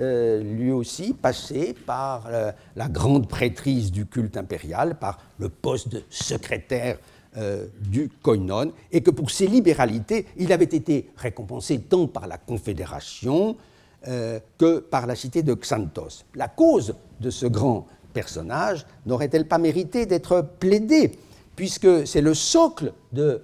[0.00, 5.88] euh, lui aussi passé par euh, la grande prêtrise du culte impérial, par le poste
[5.88, 6.98] de secrétaire
[7.80, 13.56] du koinon, et que pour ses libéralités, il avait été récompensé tant par la Confédération
[14.04, 16.26] que par la cité de Xanthos.
[16.36, 21.18] La cause de ce grand personnage n'aurait-elle pas mérité d'être plaidée,
[21.56, 23.42] puisque c'est le socle de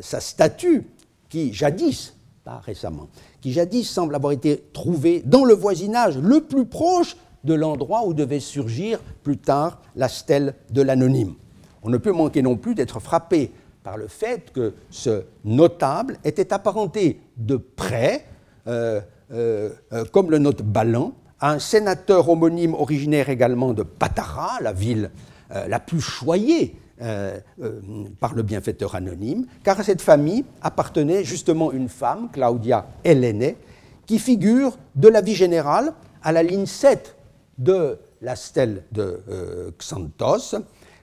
[0.00, 0.88] sa statue
[1.28, 2.14] qui jadis,
[2.44, 3.08] pas récemment,
[3.40, 8.14] qui jadis semble avoir été trouvé dans le voisinage le plus proche de l'endroit où
[8.14, 11.34] devait surgir plus tard la stèle de l'anonyme.
[11.82, 13.52] On ne peut manquer non plus d'être frappé
[13.82, 18.26] par le fait que ce notable était apparenté de près,
[18.66, 19.00] euh,
[19.32, 24.72] euh, euh, comme le note Ballan, à un sénateur homonyme originaire également de Patara, la
[24.72, 25.10] ville
[25.50, 27.80] la plus choyée euh, euh,
[28.18, 33.54] par le bienfaiteur anonyme, car à cette famille appartenait justement une femme, Claudia Helene,
[34.06, 35.92] qui figure de la vie générale
[36.22, 37.14] à la ligne 7
[37.58, 40.56] de la stèle de euh, Xanthos,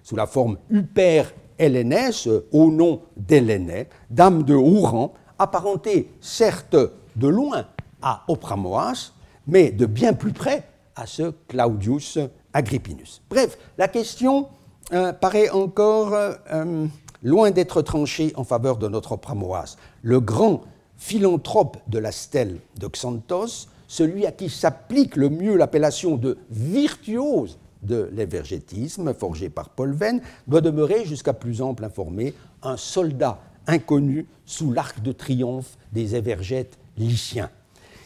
[0.03, 1.23] sous la forme Uper
[1.57, 6.75] Hélénès, au nom d'Hélénée, dame de haut rang, apparentée certes
[7.15, 7.65] de loin
[8.01, 9.13] à Opramoas,
[9.47, 10.63] mais de bien plus près
[10.95, 12.19] à ce Claudius
[12.53, 13.21] Agrippinus.
[13.29, 14.47] Bref, la question
[14.93, 16.85] euh, paraît encore euh, euh,
[17.23, 19.77] loin d'être tranché en faveur de notre pramoise.
[20.03, 20.61] Le grand
[20.97, 27.57] philanthrope de la stèle de Xanthos, celui à qui s'applique le mieux l'appellation de virtuose
[27.81, 34.27] de l'évergétisme, forgé par Paul Venn, doit demeurer, jusqu'à plus ample informé, un soldat inconnu
[34.45, 37.49] sous l'arc de triomphe des évergètes lyciens.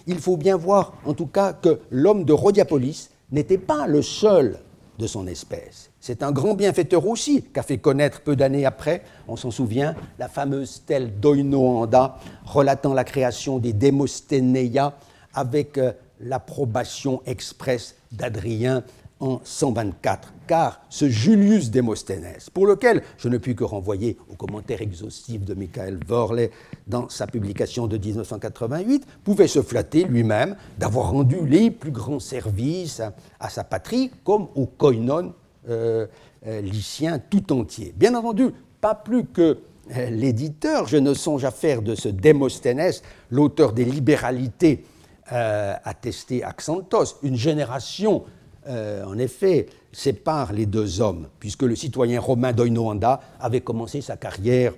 [0.08, 4.60] Il faut bien voir, en tout cas, que l'homme de Rhodiapolis n'était pas le seul
[4.98, 5.89] de son espèce.
[6.10, 10.28] C'est un grand bienfaiteur aussi qu'a fait connaître peu d'années après, on s'en souvient, la
[10.28, 14.98] fameuse stèle d'Oinoanda relatant la création des Démostheneia
[15.36, 18.84] avec euh, l'approbation expresse d'Adrien
[19.20, 24.82] en 124, car ce Julius Démosthenes, pour lequel je ne puis que renvoyer au commentaire
[24.82, 26.50] exhaustif de Michael Worley
[26.88, 33.00] dans sa publication de 1988, pouvait se flatter lui-même d'avoir rendu les plus grands services
[33.40, 35.36] à, sa patrie comme au koinon
[35.70, 36.08] euh,
[36.48, 37.94] euh, lycien tout entier.
[37.98, 39.58] Bien entendu, pas plus que
[39.96, 42.94] euh, l'éditeur, je ne songe à faire de ce Démosthenes
[43.30, 44.86] l'auteur des libéralités
[45.32, 48.24] attestées à Xanthos, une génération
[48.68, 54.74] en effet, sépare les deux hommes, puisque le citoyen romain d'Oinoanda avait commencé sa carrière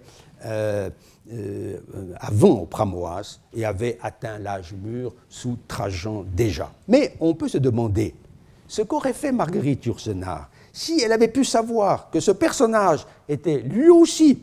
[2.19, 6.73] avant Pramoas et avait atteint l'âge mûr sous Trajan déjà.
[6.89, 8.13] Mais on peut se demander
[8.67, 13.89] ce qu'aurait fait Marguerite Yourcenar si elle avait pu savoir que ce personnage était lui
[13.89, 14.39] aussi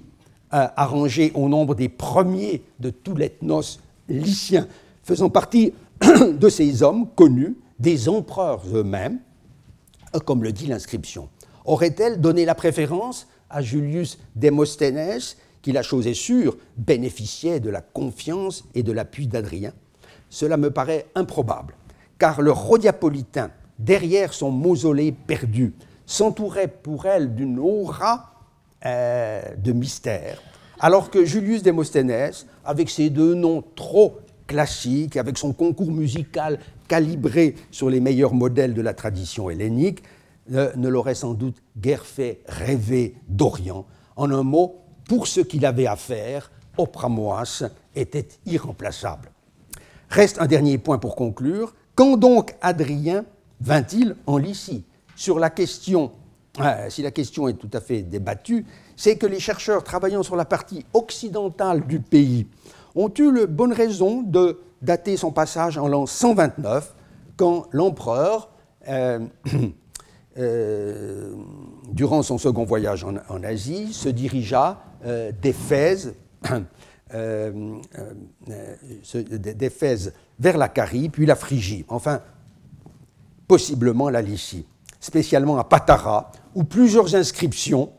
[0.50, 4.66] arrangé au nombre des premiers de tout l'ethnos lycien,
[5.02, 9.20] faisant partie de ces hommes connus, des empereurs eux-mêmes,
[10.24, 11.28] comme le dit l'inscription.
[11.64, 15.20] Aurait-elle donné la préférence à Julius Démosthenes,
[15.62, 19.72] qui, la chose est sûre, bénéficiait de la confiance et de l'appui d'Adrien?
[20.30, 21.74] Cela me paraît improbable,
[22.18, 25.74] car le Rhodiapolitain, derrière son mausolée perdu,
[26.08, 28.32] s'entourait pour elle d'une aura
[28.84, 30.42] euh, de mystère,
[30.80, 32.32] alors que Julius Démosthenes,
[32.64, 38.72] avec ses deux noms trop classiques, avec son concours musical calibré sur les meilleurs modèles
[38.72, 40.02] de la tradition hellénique,
[40.48, 43.84] ne, l'aurait sans doute guère fait rêver d'Orient.
[44.16, 49.30] En un mot, pour ce qu'il avait à faire, Opramoas était irremplaçable.
[50.08, 51.74] Reste un dernier point pour conclure.
[51.94, 53.26] Quand donc Adrien
[53.60, 54.84] vint-il en Lycie?
[55.18, 56.12] Sur la question,
[56.60, 58.64] euh, si la question est tout à fait débattue,
[58.94, 62.46] c'est que les chercheurs travaillant sur la partie occidentale du pays
[62.94, 66.94] ont eu la bonne raison de dater son passage en l'an 129,
[67.36, 68.48] quand l'empereur,
[68.86, 69.26] euh,
[70.38, 71.34] euh,
[71.90, 74.80] durant son second voyage en, Asie, se dirigea
[75.42, 76.14] d'Éphèse
[80.38, 82.20] vers la Carie, puis la Phrygie, enfin,
[83.48, 84.64] possiblement la Lycie,
[85.00, 87.90] spécialement à Patara, où plusieurs inscriptions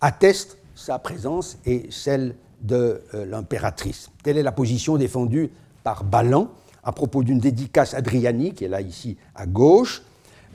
[0.00, 4.10] attestent sa présence et celle de euh, l'impératrice.
[4.22, 5.50] Telle est la position défendue
[5.82, 6.48] par Balan
[6.84, 10.02] à propos d'une dédicace adrianique, qui est là ici à gauche,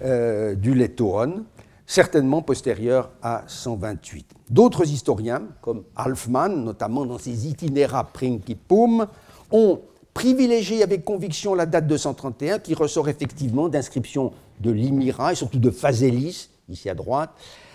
[0.04, 1.46] euh, du Lettoon,
[1.86, 4.28] certainement postérieure à 128.
[4.50, 9.08] D'autres historiens, comme Alfman, notamment dans ses Itinera Principum,
[9.52, 9.80] ont
[10.14, 15.60] privilégié avec conviction la date de 131, qui ressort effectivement d'inscriptions de Limira et surtout
[15.60, 17.32] de Phasélis, ici à droite,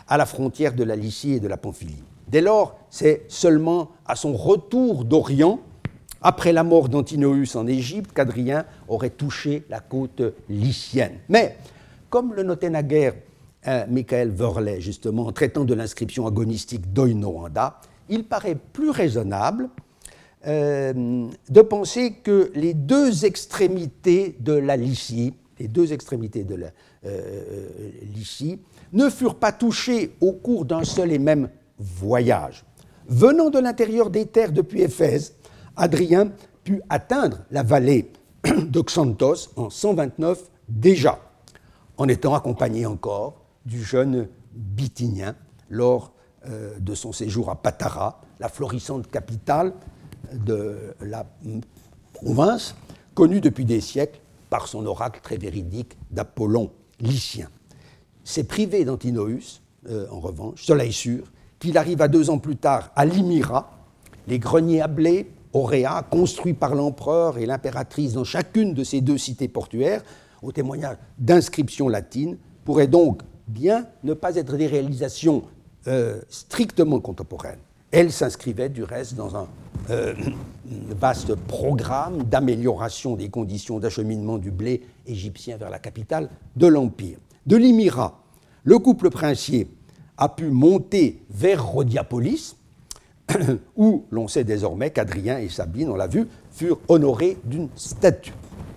[0.09, 2.03] à la frontière de la Lycie et de la Pamphylie.
[2.29, 5.61] Dès lors, c'est seulement à son retour d'Orient,
[6.23, 11.19] après la mort d'Antinoüs en Égypte, qu'Adrien aurait touché la côte lycienne.
[11.29, 11.57] Mais,
[12.11, 13.15] comme le notait naguère
[13.67, 19.69] euh, Michael Verlet, justement, en traitant de l'inscription agonistique d'Oinoanda, il paraît plus raisonnable
[20.47, 26.69] euh, de penser que les deux extrémités de la Lycie, les deux extrémités de la
[27.07, 27.69] euh,
[28.15, 28.61] Lycie,
[28.93, 31.49] ne furent pas touchées au cours d'un seul et même
[31.79, 32.65] voyage.
[33.09, 35.35] Venant de l'intérieur des terres depuis Éphèse,
[35.77, 36.33] Adrien
[36.65, 38.13] put atteindre la vallée
[38.67, 41.19] d'Oxantos en 129 déjà,
[41.97, 45.35] en étant accompagné encore du jeune Bithynien
[45.71, 46.13] lors
[46.49, 49.73] euh, de son séjour à Patara, la florissante capitale
[50.33, 51.27] de la
[52.13, 52.75] province,
[53.15, 54.21] connue depuis des siècles
[54.53, 57.49] par son oracle très véridique d'Apollon lycien.
[58.23, 62.91] C'est privé d'Antinoüs, euh, en revanche, cela est sûr, qu'il arriva deux ans plus tard
[62.95, 63.71] à Limira,
[64.29, 69.17] les greniers à blé, Auréa, construits par l'empereur et l'impératrice dans chacune de ces deux
[69.17, 70.03] cités portuaires,
[70.43, 72.37] au témoignage d'inscriptions latines,
[72.67, 75.45] pourraient donc bien ne pas être des réalisations
[75.87, 77.61] euh, strictement contemporaines.
[77.91, 79.49] Elles s'inscrivaient du reste dans un
[79.91, 80.15] euh,
[80.65, 87.19] vaste programme d'amélioration des conditions d'acheminement du blé égyptien vers la capitale de l'Empire.
[87.47, 88.23] De Limira,
[88.65, 89.69] le couple princier
[90.17, 92.57] a pu monter vers Rhodiapolis,
[93.77, 98.35] où l'on sait désormais qu'Adrien et Sabine, on l'a vu, furent honorés d'une statue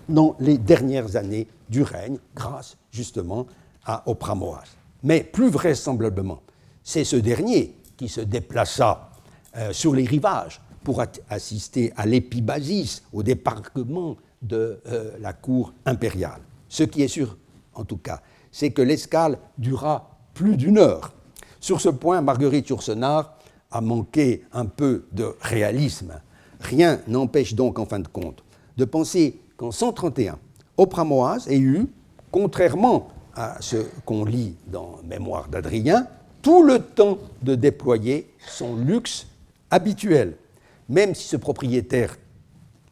[0.09, 3.45] dans les dernières années du règne, grâce justement
[3.85, 4.63] à Opramoas.
[5.03, 6.41] Mais plus vraisemblablement,
[6.83, 9.11] c'est ce dernier qui se déplaça
[9.57, 16.39] euh, sur les rivages pour assister à l'épibasis, au débarquement de euh, la cour impériale.
[16.69, 17.37] Ce qui est sûr,
[17.73, 18.21] en tout cas,
[18.51, 21.11] c'est que l'escale dura plus d'une heure
[21.65, 23.39] sur ce point, Marguerite Yourcenar
[23.71, 26.13] a manqué un peu de réalisme.
[26.59, 28.43] Rien n'empêche donc, en fin de compte,
[28.77, 30.37] de penser qu'en 131,
[30.77, 31.87] Opramoise ait eu,
[32.29, 36.05] contrairement à ce qu'on lit dans Mémoire d'Adrien,
[36.43, 39.25] tout le temps de déployer son luxe
[39.71, 40.37] habituel.
[40.89, 42.17] Même si ce propriétaire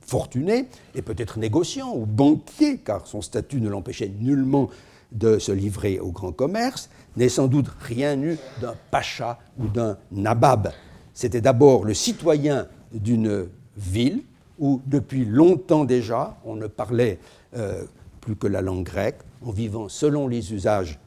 [0.02, 4.70] fortuné, et peut-être négociant ou banquier, car son statut ne l'empêchait nullement
[5.12, 9.98] de se livrer au grand commerce, n'est sans doute rien eu d'un pacha ou d'un
[10.12, 10.72] nabab.
[11.14, 14.24] C'était d'abord le citoyen d'une ville
[14.60, 17.20] où, depuis longtemps déjà, on ne parlait
[17.56, 17.84] euh,
[18.22, 21.00] plus que la langue grecque, en vivant selon les usages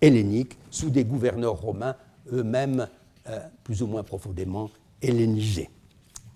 [0.00, 1.96] helléniques, sous des gouverneurs romains
[2.32, 2.88] eux-mêmes
[3.28, 4.70] euh, plus ou moins profondément
[5.00, 5.70] hellénisés.